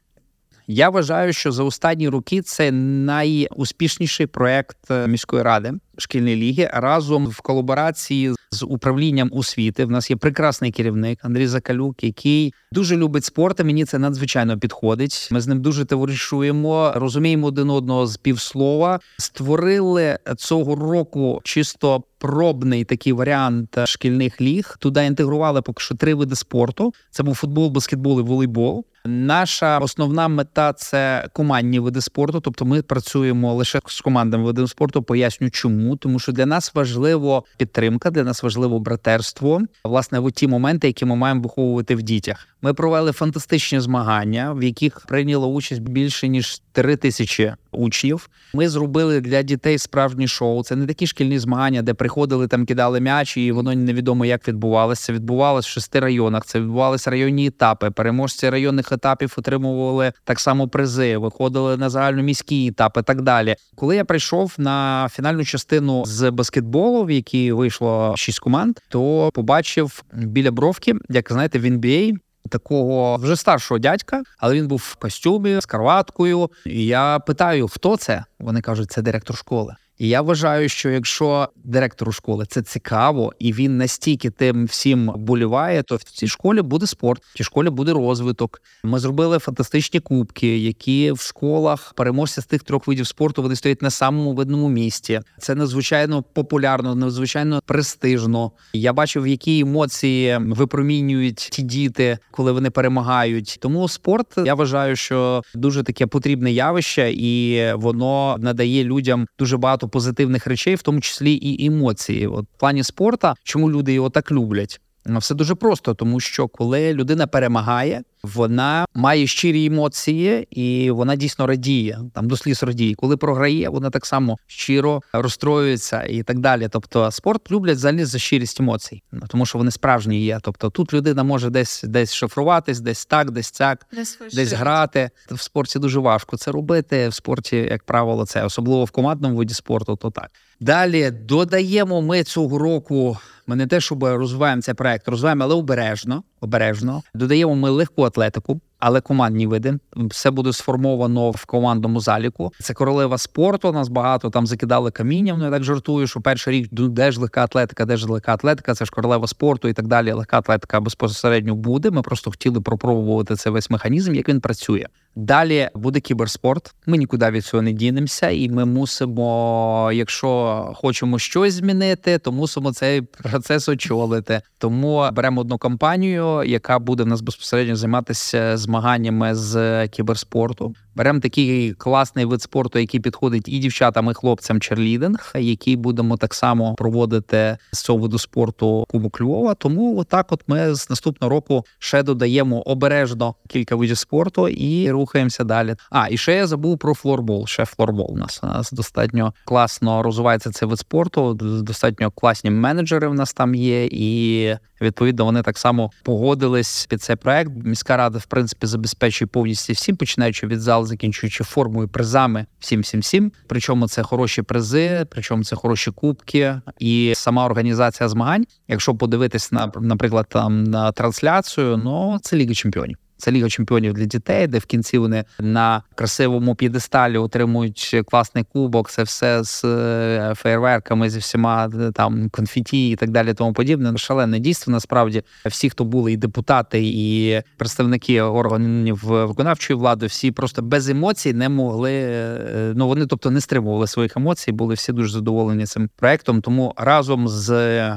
Я 0.66 0.90
вважаю, 0.90 1.33
що 1.33 1.53
за 1.53 1.64
останні 1.64 2.09
роки 2.09 2.42
це 2.42 2.72
найуспішніший 2.72 4.27
проект 4.27 4.90
е, 4.90 5.09
міської 5.09 5.42
ради 5.42 5.72
шкільної 5.98 6.37
ліги 6.37 6.70
разом 6.72 7.26
в 7.26 7.40
колаборації 7.40 8.35
з 8.50 8.62
управлінням 8.62 9.31
освіти. 9.33 9.85
В 9.85 9.90
нас 9.90 10.11
є 10.11 10.16
прекрасний 10.16 10.70
керівник 10.70 11.18
Андрій 11.22 11.46
Закалюк, 11.46 12.05
який 12.05 12.55
дуже 12.72 12.96
любить 12.96 13.24
спорт. 13.24 13.61
і 13.61 13.64
Мені 13.64 13.85
це 13.85 13.98
надзвичайно 13.98 14.59
підходить. 14.59 15.28
Ми 15.33 15.40
з 15.40 15.46
ним 15.46 15.61
дуже 15.61 15.85
товаришуємо, 15.85 16.92
розуміємо 16.94 17.46
один 17.46 17.70
одного 17.70 18.07
з 18.07 18.16
півслова. 18.16 19.00
Створили 19.18 20.18
цього 20.37 20.74
року 20.74 21.40
чисто 21.44 22.02
пробний 22.18 22.85
такий 22.85 23.12
варіант 23.12 23.78
шкільних 23.85 24.40
ліг. 24.40 24.76
Туди 24.78 25.05
інтегрували 25.05 25.62
поки 25.62 25.83
що 25.83 25.94
три 25.94 26.14
види 26.14 26.37
спорту: 26.37 26.94
це 27.11 27.22
був 27.22 27.35
футбол, 27.35 27.70
баскетбол 27.70 28.20
і 28.20 28.22
волейбол. 28.22 28.85
Наша 29.05 29.78
основна 29.78 30.28
мета 30.28 30.72
це 30.72 31.28
командні 31.33 31.78
види 31.78 32.00
спорту. 32.00 32.40
Тобто, 32.40 32.64
ми 32.64 32.83
працюємо 32.83 33.55
лише 33.55 33.81
з 33.87 34.00
командами 34.00 34.44
видів 34.44 34.68
спорту. 34.68 35.02
Поясню, 35.02 35.50
чому 35.50 35.82
тому, 36.01 36.18
що 36.18 36.33
для 36.33 36.47
нас 36.47 36.75
важливо 36.75 37.45
підтримка, 37.57 38.11
для 38.11 38.25
нас 38.25 38.42
важливо 38.42 38.81
братерство. 38.81 39.61
Власне, 39.85 40.18
в 40.18 40.33
ті 40.33 40.47
моменти, 40.47 40.87
які 40.87 41.05
ми 41.05 41.16
маємо 41.16 41.42
виховувати 41.42 41.95
в 41.95 42.03
дітях. 42.03 42.49
Ми 42.64 42.75
провели 42.75 43.12
фантастичні 43.12 43.81
змагання, 43.81 44.53
в 44.53 44.62
яких 44.62 45.01
прийняло 45.01 45.47
участь 45.47 45.81
більше 45.81 46.29
ніж 46.29 46.62
три 46.73 46.97
тисячі 46.97 47.53
учнів. 47.73 48.29
Ми 48.55 48.68
зробили 48.68 49.21
для 49.21 49.42
дітей 49.42 49.79
справжнє 49.79 50.27
шоу. 50.27 50.62
Це 50.62 50.77
не 50.77 50.87
такі 50.87 51.07
шкільні 51.07 51.38
змагання, 51.38 51.83
де 51.83 51.95
приходили 51.95 52.49
там, 52.49 52.66
кидали 52.66 53.01
м'яч, 53.01 53.37
і 53.37 53.53
воно 53.53 53.75
невідомо 53.75 54.25
як 54.25 54.49
відбувалося. 54.49 55.03
Це 55.03 55.12
відбувалося 55.12 55.66
в 55.66 55.71
шести 55.71 56.01
районах. 56.01 56.45
Це 56.47 56.61
відбувалися 56.61 57.11
районні 57.11 57.47
етапи. 57.47 57.90
Переможці 57.90 58.51
районних 58.51 58.92
етапів 58.92 59.35
отримували 59.38 60.12
так 60.25 60.40
само 60.40 60.68
призи, 60.68 61.16
виходили 61.16 61.77
на 61.77 61.90
загальноміські 61.90 62.66
етапи. 62.66 63.03
Так 63.03 63.23
далі, 63.23 63.57
коли 63.75 63.97
я 63.97 64.05
прийшов 64.05 64.55
на 64.59 65.09
фінальну 65.12 65.45
частину 65.45 65.71
з 66.06 66.30
баскетболу, 66.30 67.04
в 67.04 67.11
якій 67.11 67.52
вийшло 67.52 68.14
шість 68.16 68.38
команд, 68.38 68.78
то 68.88 69.30
побачив 69.35 70.02
біля 70.12 70.50
бровки, 70.50 70.94
як 71.08 71.32
знаєте, 71.32 71.58
в 71.58 71.64
NBA 71.64 72.12
такого 72.48 73.16
вже 73.16 73.37
старшого 73.37 73.78
дядька, 73.78 74.22
але 74.38 74.54
він 74.54 74.68
був 74.68 74.78
в 74.78 74.94
костюмі 74.94 75.61
з 75.61 75.66
карваткою. 75.66 76.50
І 76.66 76.87
Я 76.87 77.18
питаю, 77.18 77.68
хто 77.68 77.96
це? 77.96 78.24
Вони 78.38 78.61
кажуть, 78.61 78.90
це 78.90 79.02
директор 79.02 79.37
школи. 79.37 79.76
І 79.98 80.09
я 80.09 80.22
вважаю, 80.22 80.68
що 80.68 80.90
якщо 80.90 81.48
директору 81.64 82.12
школи 82.12 82.46
це 82.48 82.62
цікаво, 82.62 83.33
і 83.38 83.52
він 83.52 83.76
настільки 83.76 84.31
тим 84.31 84.66
всім 84.66 85.12
боліває, 85.16 85.83
то 85.83 85.96
в 85.96 86.02
цій 86.02 86.28
школі 86.28 86.62
буде 86.62 86.87
спорт, 86.87 87.22
в 87.24 87.38
цій 87.38 87.44
школі 87.44 87.70
буде 87.70 87.92
розвиток. 87.92 88.62
Ми 88.85 88.98
зробили 88.98 89.38
фантастичні 89.38 90.00
кубки, 90.00 90.59
які 90.59 91.12
в 91.12 91.20
школах 91.20 91.92
переможці 91.96 92.40
з 92.40 92.46
тих 92.46 92.62
трьох 92.62 92.87
видів 92.87 93.07
спорту 93.07 93.42
вони 93.42 93.57
стоять 93.57 93.83
на 93.83 93.90
самому 93.90 94.35
видному 94.35 94.68
місці. 94.68 95.20
Це 95.38 95.55
надзвичайно 95.55 96.22
популярно, 96.22 96.94
надзвичайно 96.94 97.62
престижно. 97.66 98.52
Я 98.72 98.92
бачив, 98.92 99.26
які 99.26 99.61
емоції 99.61 100.38
випромінюють 100.40 101.37
ті 101.37 101.62
діти, 101.62 102.18
коли 102.31 102.52
вони 102.52 102.70
перемагають. 102.70 103.59
Тому 103.61 103.88
спорт 103.88 104.26
я 104.44 104.55
вважаю, 104.55 104.96
що 104.96 105.42
дуже 105.55 105.83
таке 105.83 106.07
потрібне 106.07 106.52
явище, 106.52 107.12
і 107.12 107.66
воно 107.74 108.37
надає 108.38 108.85
людям 108.85 109.26
дуже 109.38 109.57
багато 109.57 109.82
позитивних 109.88 110.47
речей, 110.47 110.75
в 110.75 110.83
тому 110.83 111.01
числі 111.01 111.35
і 111.35 111.66
емоції. 111.66 112.27
От 112.27 112.45
в 112.57 112.59
плані 112.59 112.83
спорта, 112.83 113.35
чому 113.42 113.71
люди 113.71 113.92
його 113.92 114.11
так 114.11 114.33
люблять? 114.33 114.81
Все 115.07 115.35
дуже 115.35 115.55
просто, 115.55 115.95
тому 115.95 116.21
що 116.21 116.49
коли 116.49 116.92
людина 116.92 117.27
перемагає, 117.27 118.03
вона 118.22 118.87
має 118.94 119.26
щирі 119.26 119.66
емоції 119.66 120.48
і 120.50 120.90
вона 120.90 121.16
дійсно 121.16 121.46
радіє. 121.46 121.98
Там 122.14 122.28
до 122.28 122.37
сліз 122.37 122.62
радіє. 122.62 122.94
Коли 122.94 123.16
програє, 123.16 123.68
вона 123.68 123.90
так 123.90 124.06
само 124.06 124.38
щиро 124.46 125.02
розстроюється 125.12 126.02
і 126.02 126.22
так 126.22 126.38
далі. 126.38 126.68
Тобто, 126.70 127.11
спорт 127.11 127.50
люблять 127.50 127.76
взагалі 127.76 128.04
за 128.04 128.18
щирість 128.18 128.61
емоцій, 128.61 129.02
ну, 129.12 129.22
тому 129.28 129.46
що 129.46 129.58
вони 129.58 129.70
справжні 129.70 130.20
є. 130.20 130.38
Тобто, 130.42 130.70
тут 130.70 130.94
людина 130.94 131.22
може 131.22 131.50
десь 131.50 131.82
десь 131.82 132.12
шифруватись, 132.12 132.80
десь 132.80 133.06
так, 133.06 133.30
десь 133.30 133.50
цяк, 133.50 133.87
десь, 133.92 134.18
десь 134.35 134.52
грати. 134.52 135.11
В 135.30 135.40
спорті 135.40 135.78
дуже 135.78 136.00
важко 136.00 136.37
це 136.37 136.50
робити. 136.50 137.08
В 137.08 137.14
спорті, 137.14 137.56
як 137.56 137.85
правило, 137.85 138.26
це 138.26 138.44
особливо 138.44 138.85
в 138.85 138.90
командному 138.90 139.37
виді 139.37 139.54
спорту. 139.54 139.96
То 139.96 140.11
так 140.11 140.30
далі 140.61 141.11
додаємо 141.11 142.02
ми 142.02 142.22
цього 142.22 142.58
року. 142.58 143.18
Ми 143.46 143.56
не 143.56 143.66
те, 143.66 143.80
щоб 143.80 144.04
розвиваємо 144.04 144.62
цей 144.62 144.74
проект, 144.74 145.08
розвиваємо, 145.08 145.44
але 145.44 145.54
обережно. 145.54 146.22
Обережно 146.42 147.02
додаємо 147.14 147.55
ми 147.55 147.70
легку 147.70 148.02
атлетику 148.02 148.61
але 148.83 149.00
командні 149.00 149.46
види. 149.46 149.78
Все 149.96 150.31
буде 150.31 150.52
сформовано 150.52 151.31
в 151.31 151.44
командному 151.44 152.00
заліку. 152.00 152.52
Це 152.61 152.74
королева 152.74 153.18
спорту. 153.18 153.72
Нас 153.72 153.88
багато 153.88 154.31
там 154.31 154.46
закидали 154.46 154.90
камінням. 154.90 155.38
Ну 155.38 155.44
я 155.44 155.50
так 155.50 155.64
жартую, 155.64 156.07
що 156.07 156.20
перший 156.20 156.55
річ 156.55 156.68
ну, 156.72 156.88
де 156.88 157.12
ж 157.12 157.20
легка 157.20 157.44
атлетика, 157.44 157.85
де 157.85 157.96
ж 157.96 158.09
легка 158.09 158.35
атлетика, 158.35 158.74
це 158.74 158.85
ж 158.85 158.90
королева 158.90 159.26
спорту 159.26 159.68
і 159.68 159.72
так 159.72 159.87
далі. 159.87 160.12
Легка 160.12 160.38
атлетика 160.38 160.81
безпосередньо 160.81 161.55
буде. 161.55 161.90
Ми 161.90 162.02
просто 162.02 162.31
хотіли 162.31 162.61
пропробувати 162.61 163.37
цей 163.37 163.52
весь 163.52 163.70
механізм, 163.70 164.14
як 164.14 164.28
він 164.28 164.40
працює. 164.40 164.87
Далі 165.16 165.68
буде 165.75 166.01
кіберспорт. 166.01 166.75
Ми 166.87 166.96
нікуди 166.96 167.31
від 167.31 167.44
цього 167.44 167.62
не 167.62 167.72
дінемося, 167.72 168.29
і 168.29 168.48
ми 168.48 168.64
мусимо, 168.64 169.90
якщо 169.94 170.72
хочемо 170.75 171.18
щось 171.18 171.55
змінити, 171.55 172.18
то 172.18 172.33
мусимо 172.33 172.72
цей 172.72 173.03
процес 173.03 173.68
очолити. 173.68 174.40
Тому 174.59 175.11
беремо 175.12 175.40
одну 175.40 175.59
компанію, 175.59 176.42
яка 176.44 176.79
буде 176.79 177.03
в 177.03 177.07
нас 177.07 177.20
безпосередньо 177.20 177.77
займатися 177.77 178.57
змаганнями 178.57 179.35
з 179.35 179.88
кіберспорту. 179.88 180.75
Беремо 180.94 181.20
такий 181.20 181.72
класний 181.72 182.25
вид 182.25 182.42
спорту, 182.42 182.79
який 182.79 183.01
підходить 183.01 183.48
і 183.48 183.59
дівчатам, 183.59 184.11
і 184.11 184.14
хлопцям 184.14 184.61
черлідинг, 184.61 185.33
який 185.38 185.77
будемо 185.77 186.16
так 186.16 186.35
само 186.35 186.75
проводити 186.75 187.57
з 187.72 187.83
цього 187.83 187.98
виду 187.98 188.18
спорту 188.18 188.85
Кубок 188.88 189.20
Львова. 189.20 189.55
Тому 189.55 189.98
отак, 189.98 190.33
от 190.33 190.42
ми 190.46 190.75
з 190.75 190.90
наступного 190.90 191.31
року 191.31 191.64
ще 191.79 192.03
додаємо 192.03 192.61
обережно 192.61 193.35
кілька 193.48 193.77
видів 193.77 193.98
спорту 193.98 194.48
і 194.48 194.92
рухаємося 195.02 195.44
далі. 195.44 195.74
А 195.90 196.08
і 196.08 196.16
ще 196.16 196.34
я 196.34 196.46
забув 196.46 196.78
про 196.78 196.94
флорбол. 196.94 197.46
Ще 197.46 197.64
флорбол 197.64 198.10
у 198.12 198.16
нас 198.16 198.40
у 198.42 198.46
нас 198.46 198.72
достатньо 198.72 199.34
класно 199.44 200.02
розвивається 200.02 200.50
цей 200.50 200.68
вид 200.68 200.78
спорту. 200.78 201.34
Достатньо 201.62 202.10
класні 202.10 202.50
менеджери 202.50 203.08
в 203.08 203.14
нас 203.14 203.32
там 203.32 203.54
є, 203.54 203.86
і 203.86 204.56
відповідно 204.80 205.24
вони 205.24 205.42
так 205.42 205.58
само 205.58 205.90
погодились 206.02 206.86
під 206.86 207.02
цей 207.02 207.16
проект. 207.16 207.50
Міська 207.64 207.96
рада, 207.96 208.18
в 208.18 208.26
принципі, 208.26 208.66
забезпечує 208.66 209.26
повністю 209.26 209.72
всім, 209.72 209.96
починаючи 209.96 210.46
від 210.46 210.60
зал, 210.60 210.86
закінчуючи 210.86 211.44
формою 211.44 211.88
призами 211.88 212.46
всім 212.58 212.80
всім 212.80 213.00
всім. 213.00 213.32
Причому 213.46 213.88
це 213.88 214.02
хороші 214.02 214.42
призи, 214.42 215.06
причому 215.10 215.44
це 215.44 215.56
хороші 215.56 215.90
кубки 215.90 216.60
і 216.78 217.12
сама 217.16 217.46
організація 217.46 218.08
змагань. 218.08 218.44
Якщо 218.68 218.94
подивитись 218.94 219.52
на 219.52 219.72
наприклад 219.80 220.26
там 220.28 220.64
на 220.64 220.92
трансляцію, 220.92 221.80
ну 221.84 222.18
це 222.22 222.36
ліга 222.36 222.54
чемпіонів. 222.54 223.01
Це 223.22 223.30
ліга 223.30 223.48
чемпіонів 223.48 223.92
для 223.92 224.04
дітей, 224.04 224.46
де 224.46 224.58
в 224.58 224.64
кінці 224.64 224.98
вони 224.98 225.24
на 225.40 225.82
красивому 225.94 226.54
п'єдесталі 226.54 227.18
отримують 227.18 228.02
класний 228.11 228.44
кубок. 228.52 228.90
Це 228.90 229.02
все 229.02 229.44
з 229.44 229.64
е, 229.64 230.32
фейерверками, 230.37 231.11
зі 231.11 231.18
всіма 231.18 231.70
е, 231.80 231.92
там 231.92 232.28
конфеті 232.30 232.90
і 232.90 232.96
так 232.96 233.11
далі. 233.11 233.35
Тому 233.35 233.52
подібне. 233.52 233.96
Шалене 233.96 234.38
дійство. 234.38 234.72
Насправді 234.72 235.22
всі, 235.46 235.70
хто 235.70 235.85
були 235.85 236.12
і 236.12 236.16
депутати, 236.16 236.80
і 236.85 237.40
представники 237.56 238.22
органів 238.22 239.00
виконавчої 239.04 239.78
влади, 239.78 240.06
всі 240.06 240.30
просто 240.30 240.62
без 240.62 240.88
емоцій 240.88 241.32
не 241.32 241.48
могли. 241.48 241.92
Е, 241.92 242.72
ну 242.76 242.88
вони, 242.88 243.06
тобто, 243.06 243.30
не 243.30 243.40
стримували 243.40 243.87
своїх 243.87 244.16
емоцій, 244.16 244.52
були 244.52 244.74
всі 244.74 244.92
дуже 244.92 245.12
задоволені 245.12 245.66
цим 245.66 245.90
проектом. 245.96 246.40
Тому 246.40 246.74
разом 246.76 247.28
з 247.28 247.52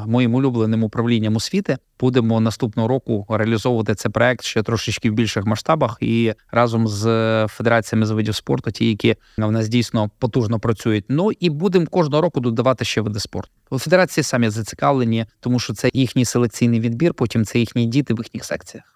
моїм 0.07 0.35
улюбленим 0.35 0.83
управлінням 0.83 1.35
освіти 1.35 1.77
будемо 1.99 2.39
наступного 2.39 2.87
року 2.87 3.25
реалізовувати 3.29 3.95
цей 3.95 4.11
проект 4.11 4.43
ще 4.43 4.63
трошечки 4.63 5.11
в 5.11 5.13
більших 5.13 5.45
масштабах 5.45 5.97
і 6.01 6.33
разом 6.51 6.87
з 6.87 7.03
федераціями 7.47 8.05
з 8.05 8.11
видів 8.11 8.35
спорту, 8.35 8.71
ті, 8.71 8.87
які 8.87 9.15
в 9.37 9.51
нас 9.51 9.67
дійсно 9.67 10.09
потужно 10.19 10.59
працюють. 10.59 11.05
Ну 11.09 11.31
і 11.39 11.49
будемо 11.49 11.85
кожного 11.85 12.21
року 12.21 12.39
додавати 12.39 12.85
ще 12.85 13.01
види 13.01 13.19
спорту. 13.19 13.51
Федерації 13.71 14.23
самі 14.23 14.49
зацікавлені, 14.49 15.25
тому 15.39 15.59
що 15.59 15.73
це 15.73 15.89
їхній 15.93 16.25
селекційний 16.25 16.79
відбір. 16.79 17.13
Потім 17.13 17.45
це 17.45 17.59
їхні 17.59 17.85
діти 17.85 18.13
в 18.13 18.17
їхніх 18.17 18.45
секціях. 18.45 18.95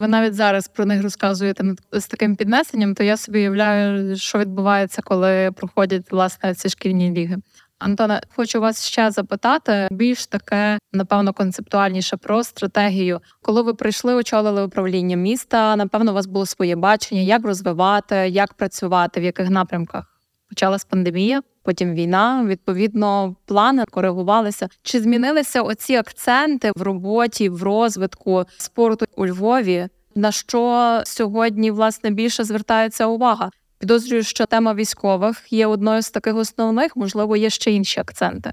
Ви 0.00 0.08
навіть 0.08 0.34
зараз 0.34 0.68
про 0.68 0.84
них 0.84 1.02
розказуєте 1.02 1.74
з 1.92 2.06
таким 2.06 2.36
піднесенням, 2.36 2.94
то 2.94 3.04
я 3.04 3.16
собі 3.16 3.38
уявляю, 3.38 4.16
що 4.16 4.38
відбувається, 4.38 5.02
коли 5.02 5.52
проходять 5.52 6.12
власне 6.12 6.54
ці 6.54 6.68
шкільні 6.68 7.10
ліги. 7.10 7.36
Антоне, 7.78 8.20
хочу 8.36 8.60
вас 8.60 8.86
ще 8.86 9.10
запитати 9.10 9.88
більш 9.90 10.26
таке, 10.26 10.78
напевно, 10.92 11.32
концептуальніше 11.32 12.16
про 12.16 12.44
стратегію. 12.44 13.20
Коли 13.42 13.62
ви 13.62 13.74
прийшли, 13.74 14.14
очолили 14.14 14.64
управління 14.64 15.16
міста, 15.16 15.76
напевно, 15.76 16.10
у 16.10 16.14
вас 16.14 16.26
було 16.26 16.46
своє 16.46 16.76
бачення, 16.76 17.20
як 17.20 17.44
розвивати, 17.44 18.16
як 18.16 18.54
працювати, 18.54 19.20
в 19.20 19.24
яких 19.24 19.50
напрямках. 19.50 20.04
Почалась 20.48 20.84
пандемія, 20.84 21.42
потім 21.62 21.94
війна. 21.94 22.44
Відповідно, 22.46 23.36
плани 23.46 23.84
коригувалися. 23.90 24.68
Чи 24.82 25.00
змінилися 25.00 25.62
оці 25.62 25.94
акценти 25.94 26.72
в 26.76 26.82
роботі, 26.82 27.48
в 27.48 27.62
розвитку 27.62 28.44
спорту 28.58 29.06
у 29.16 29.26
Львові? 29.26 29.88
На 30.14 30.32
що 30.32 31.00
сьогодні 31.04 31.70
власне 31.70 32.10
більше 32.10 32.44
звертається 32.44 33.06
увага? 33.06 33.50
Підозрюю, 33.78 34.22
що 34.22 34.46
тема 34.46 34.74
військових 34.74 35.52
є 35.52 35.66
одною 35.66 36.02
з 36.02 36.10
таких 36.10 36.36
основних, 36.36 36.96
можливо, 36.96 37.36
є 37.36 37.50
ще 37.50 37.70
інші 37.70 38.00
акценти. 38.00 38.52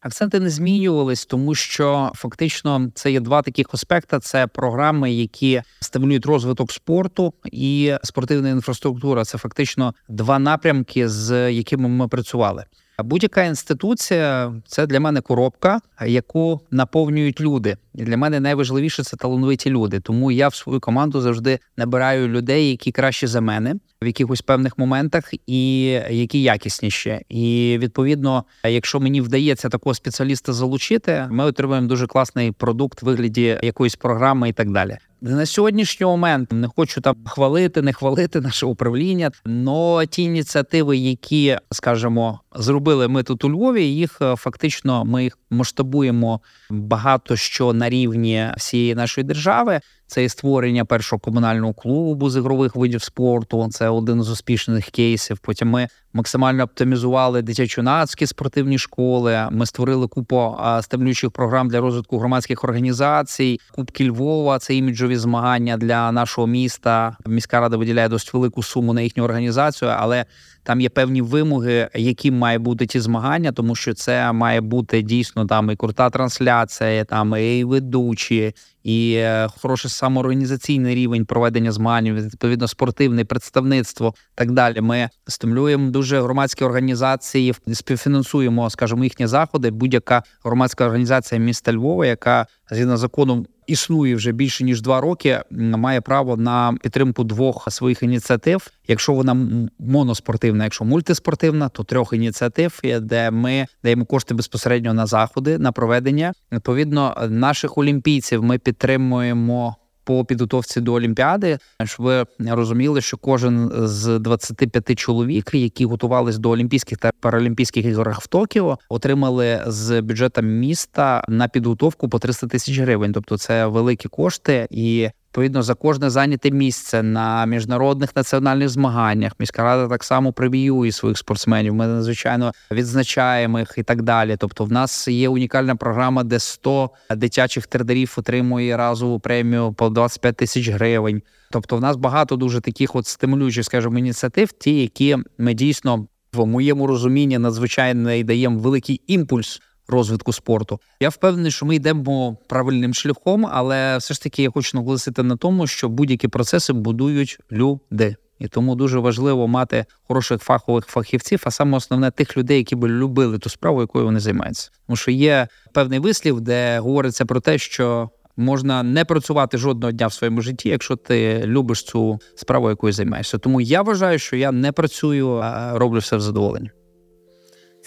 Акценти 0.00 0.40
не 0.40 0.50
змінювались, 0.50 1.26
тому 1.26 1.54
що 1.54 2.12
фактично 2.14 2.90
це 2.94 3.12
є 3.12 3.20
два 3.20 3.42
таких 3.42 3.66
аспекти: 3.72 4.18
це 4.18 4.46
програми, 4.46 5.12
які 5.12 5.62
стимулюють 5.80 6.26
розвиток 6.26 6.72
спорту 6.72 7.34
і 7.52 7.94
спортивна 8.02 8.48
інфраструктура. 8.48 9.24
Це 9.24 9.38
фактично 9.38 9.94
два 10.08 10.38
напрямки, 10.38 11.08
з 11.08 11.52
якими 11.52 11.88
ми 11.88 12.08
працювали. 12.08 12.64
Будь-яка 13.04 13.44
інституція 13.44 14.54
це 14.66 14.86
для 14.86 15.00
мене 15.00 15.20
коробка, 15.20 15.80
яку 16.06 16.60
наповнюють 16.70 17.40
люди. 17.40 17.76
І 17.94 18.04
для 18.04 18.16
мене 18.16 18.40
найважливіше 18.40 19.04
це 19.04 19.16
талановиті 19.16 19.70
люди. 19.70 20.00
Тому 20.00 20.30
я 20.30 20.48
в 20.48 20.54
свою 20.54 20.80
команду 20.80 21.20
завжди 21.20 21.58
набираю 21.76 22.28
людей, 22.28 22.70
які 22.70 22.92
краще 22.92 23.26
за 23.26 23.40
мене 23.40 23.74
в 24.02 24.06
якихось 24.06 24.40
певних 24.40 24.78
моментах, 24.78 25.30
і 25.46 25.84
які 26.10 26.42
якісніші. 26.42 27.20
І 27.28 27.76
відповідно, 27.80 28.44
якщо 28.64 29.00
мені 29.00 29.20
вдається 29.20 29.68
такого 29.68 29.94
спеціаліста 29.94 30.52
залучити, 30.52 31.26
ми 31.30 31.44
отримуємо 31.44 31.88
дуже 31.88 32.06
класний 32.06 32.52
продукт 32.52 33.02
в 33.02 33.06
вигляді 33.06 33.58
якоїсь 33.62 33.96
програми 33.96 34.48
і 34.48 34.52
так 34.52 34.70
далі. 34.70 34.98
На 35.20 35.46
сьогоднішній 35.46 36.06
момент 36.06 36.52
не 36.52 36.68
хочу 36.76 37.00
там 37.00 37.16
хвалити, 37.26 37.82
не 37.82 37.92
хвалити 37.92 38.40
наше 38.40 38.66
управління. 38.66 39.30
але 39.66 40.06
ті 40.06 40.22
ініціативи, 40.22 40.96
які 40.96 41.56
скажімо, 41.72 42.40
зробили 42.54 43.08
ми 43.08 43.22
тут 43.22 43.44
у 43.44 43.50
Львові, 43.50 43.84
їх 43.84 44.18
е, 44.22 44.36
фактично 44.36 45.04
ми 45.04 45.24
їх 45.24 45.38
масштабуємо 45.50 46.40
багато 46.70 47.36
що 47.36 47.72
на 47.72 47.90
рівні 47.90 48.52
всієї 48.56 48.94
нашої 48.94 49.24
держави. 49.24 49.80
Це 50.08 50.24
і 50.24 50.28
створення 50.28 50.84
першого 50.84 51.20
комунального 51.20 51.72
клубу 51.74 52.30
з 52.30 52.36
ігрових 52.36 52.76
видів 52.76 53.02
спорту. 53.02 53.68
Це 53.70 53.88
один 53.88 54.22
з 54.22 54.30
успішних 54.30 54.84
кейсів. 54.86 55.38
Потім 55.38 55.68
ми 55.68 55.88
максимально 56.12 56.64
оптимізували 56.64 57.42
дитячо-нацькі 57.42 58.26
спортивні 58.26 58.78
школи. 58.78 59.48
Ми 59.50 59.66
створили 59.66 60.08
купу 60.08 60.56
стимулюючих 60.82 61.30
програм 61.30 61.68
для 61.68 61.80
розвитку 61.80 62.18
громадських 62.18 62.64
організацій. 62.64 63.60
Кубки 63.74 64.08
Львова 64.08 64.58
це 64.58 64.74
іміджові 64.74 65.16
змагання 65.16 65.76
для 65.76 66.12
нашого 66.12 66.46
міста. 66.46 67.16
Міська 67.26 67.60
рада 67.60 67.76
виділяє 67.76 68.08
досить 68.08 68.34
велику 68.34 68.62
суму 68.62 68.92
на 68.92 69.00
їхню 69.00 69.24
організацію, 69.24 69.90
але 69.96 70.24
там 70.68 70.80
є 70.80 70.88
певні 70.88 71.22
вимоги, 71.22 71.88
які 71.94 72.30
має 72.30 72.58
бути 72.58 72.86
ті 72.86 73.00
змагання, 73.00 73.52
тому 73.52 73.74
що 73.74 73.94
це 73.94 74.32
має 74.32 74.60
бути 74.60 75.02
дійсно 75.02 75.46
там 75.46 75.70
і 75.70 75.76
крута 75.76 76.10
трансляція, 76.10 77.04
там 77.04 77.36
і 77.36 77.64
ведучі, 77.64 78.54
і 78.82 79.12
е, 79.16 79.48
хороший 79.60 79.90
самоорганізаційний 79.90 80.94
рівень 80.94 81.24
проведення 81.24 81.72
змагань, 81.72 82.12
відповідно 82.12 82.68
спортивне 82.68 83.24
представництво. 83.24 84.14
Так 84.34 84.50
далі. 84.50 84.80
Ми 84.80 85.08
стимулюємо 85.26 85.90
дуже 85.90 86.20
громадські 86.20 86.64
організації, 86.64 87.54
співфінансуємо, 87.72 88.70
скажімо, 88.70 89.04
їхні 89.04 89.26
заходи. 89.26 89.70
Будь-яка 89.70 90.22
громадська 90.44 90.84
організація 90.84 91.40
міста 91.40 91.72
Львова, 91.72 92.06
яка 92.06 92.46
згідно 92.70 92.96
законом 92.96 93.46
існує 93.68 94.14
вже 94.14 94.32
більше 94.32 94.64
ніж 94.64 94.82
два 94.82 95.00
роки, 95.00 95.40
має 95.50 96.00
право 96.00 96.36
на 96.36 96.76
підтримку 96.82 97.24
двох 97.24 97.72
своїх 97.72 98.02
ініціатив. 98.02 98.70
Якщо 98.88 99.12
вона 99.12 99.36
моноспортивна, 99.78 100.64
якщо 100.64 100.84
мультиспортивна, 100.84 101.68
то 101.68 101.84
трьох 101.84 102.12
ініціатив, 102.12 102.80
де 103.00 103.30
ми 103.30 103.66
даємо 103.84 104.04
кошти 104.04 104.34
безпосередньо 104.34 104.94
на 104.94 105.06
заходи 105.06 105.58
на 105.58 105.72
проведення. 105.72 106.32
Відповідно, 106.52 107.28
наших 107.30 107.78
олімпійців 107.78 108.42
ми 108.42 108.58
підтримуємо 108.58 109.76
по 110.08 110.24
підготовці 110.24 110.80
до 110.80 110.92
Олімпіади, 110.92 111.58
щоб 111.84 112.06
ви 112.06 112.26
розуміли, 112.40 113.00
що 113.00 113.16
кожен 113.16 113.70
з 113.74 114.18
25 114.18 114.98
чоловік, 114.98 115.50
які 115.54 115.84
готувалися 115.84 116.38
до 116.38 116.50
Олімпійських 116.50 116.98
та 116.98 117.10
Паралімпійських 117.20 117.86
ігор 117.86 118.16
в 118.20 118.26
Токіо, 118.26 118.78
отримали 118.88 119.64
з 119.66 120.00
бюджету 120.00 120.42
міста 120.42 121.24
на 121.28 121.48
підготовку 121.48 122.08
по 122.08 122.18
300 122.18 122.46
тисяч 122.46 122.78
гривень. 122.78 123.12
Тобто 123.12 123.38
це 123.38 123.66
великі 123.66 124.08
кошти 124.08 124.68
і. 124.70 125.08
Відповідно, 125.38 125.62
за 125.62 125.74
кожне 125.74 126.10
зайняте 126.10 126.50
місце 126.50 127.02
на 127.02 127.46
міжнародних 127.46 128.16
національних 128.16 128.68
змаганнях 128.68 129.32
міська 129.38 129.62
рада 129.62 129.88
так 129.88 130.04
само 130.04 130.32
преміює 130.32 130.92
своїх 130.92 131.18
спортсменів. 131.18 131.74
Ми 131.74 131.86
надзвичайно 131.86 132.52
відзначаємо 132.70 133.58
їх 133.58 133.74
і 133.76 133.82
так 133.82 134.02
далі. 134.02 134.36
Тобто, 134.38 134.64
в 134.64 134.72
нас 134.72 135.08
є 135.08 135.28
унікальна 135.28 135.76
програма, 135.76 136.24
де 136.24 136.38
100 136.38 136.90
дитячих 137.10 137.66
тренерів 137.66 138.14
отримує 138.18 138.76
разову 138.76 139.20
премію 139.20 139.72
по 139.72 139.88
25 139.88 140.36
тисяч 140.36 140.68
гривень. 140.68 141.22
Тобто, 141.50 141.76
в 141.76 141.80
нас 141.80 141.96
багато 141.96 142.36
дуже 142.36 142.60
таких 142.60 142.96
от 142.96 143.06
стимулюючих, 143.06 143.64
скажімо, 143.64 143.98
ініціатив, 143.98 144.52
ті, 144.52 144.80
які 144.80 145.16
ми 145.38 145.54
дійсно 145.54 146.06
в 146.32 146.46
моєму 146.46 146.86
розумінні 146.86 147.38
надзвичайно 147.38 148.22
даємо 148.22 148.58
великий 148.58 149.00
імпульс 149.06 149.60
розвитку 149.88 150.32
спорту. 150.32 150.80
Я 151.00 151.08
впевнений, 151.08 151.50
що 151.50 151.66
ми 151.66 151.76
йдемо 151.76 152.36
правильним 152.46 152.94
шляхом, 152.94 153.46
але 153.52 153.98
все 153.98 154.14
ж 154.14 154.22
таки 154.22 154.42
я 154.42 154.50
хочу 154.50 154.70
наголосити 154.74 155.22
на 155.22 155.36
тому, 155.36 155.66
що 155.66 155.88
будь-які 155.88 156.28
процеси 156.28 156.72
будують 156.72 157.38
люди. 157.52 158.16
І 158.38 158.48
тому 158.48 158.74
дуже 158.74 158.98
важливо 158.98 159.48
мати 159.48 159.84
хороших 160.08 160.42
фахових 160.42 160.86
фахівців, 160.86 161.42
а 161.44 161.50
саме 161.50 161.76
основне 161.76 162.10
тих 162.10 162.36
людей, 162.36 162.58
які 162.58 162.76
би 162.76 162.88
любили 162.88 163.38
ту 163.38 163.50
справу, 163.50 163.80
якою 163.80 164.04
вони 164.04 164.20
займаються. 164.20 164.70
Тому 164.86 164.96
що 164.96 165.10
є 165.10 165.48
певний 165.72 165.98
вислів, 165.98 166.40
де 166.40 166.78
говориться 166.78 167.26
про 167.26 167.40
те, 167.40 167.58
що 167.58 168.10
можна 168.36 168.82
не 168.82 169.04
працювати 169.04 169.58
жодного 169.58 169.92
дня 169.92 170.06
в 170.06 170.12
своєму 170.12 170.40
житті, 170.40 170.68
якщо 170.68 170.96
ти 170.96 171.42
любиш 171.44 171.82
цю 171.82 172.18
справу, 172.34 172.68
якою 172.68 172.92
займаєшся. 172.92 173.38
Тому 173.38 173.60
я 173.60 173.82
вважаю, 173.82 174.18
що 174.18 174.36
я 174.36 174.52
не 174.52 174.72
працюю, 174.72 175.30
а 175.30 175.78
роблю 175.78 175.98
все 175.98 176.16
в 176.16 176.20
задоволення. 176.20 176.70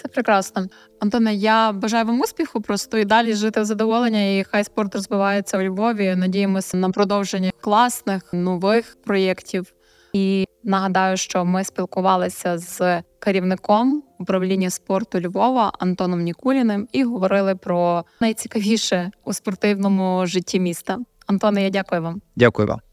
Це 0.01 0.07
прекрасно. 0.07 0.67
Антоне, 0.99 1.35
я 1.35 1.71
бажаю 1.71 2.05
вам 2.05 2.21
успіху, 2.21 2.61
просто 2.61 2.97
і 2.97 3.05
далі 3.05 3.33
жити 3.33 3.61
в 3.61 3.65
задоволення, 3.65 4.37
і 4.37 4.43
хай 4.43 4.63
спорт 4.63 4.95
розвивається 4.95 5.57
у 5.57 5.61
Львові. 5.61 6.15
Надіємося 6.15 6.77
на 6.77 6.89
продовження 6.89 7.51
класних 7.61 8.33
нових 8.33 8.97
проєктів. 9.05 9.73
І 10.13 10.47
нагадаю, 10.63 11.17
що 11.17 11.45
ми 11.45 11.63
спілкувалися 11.63 12.57
з 12.57 13.03
керівником 13.19 14.03
управління 14.19 14.69
спорту 14.69 15.21
Львова 15.21 15.71
Антоном 15.79 16.21
Нікуліним 16.21 16.87
і 16.91 17.03
говорили 17.03 17.55
про 17.55 18.05
найцікавіше 18.21 19.11
у 19.23 19.33
спортивному 19.33 20.25
житті 20.25 20.59
міста. 20.59 20.99
Антоне, 21.27 21.63
я 21.63 21.69
дякую 21.69 22.01
вам. 22.01 22.21
Дякую 22.35 22.67
вам. 22.67 22.90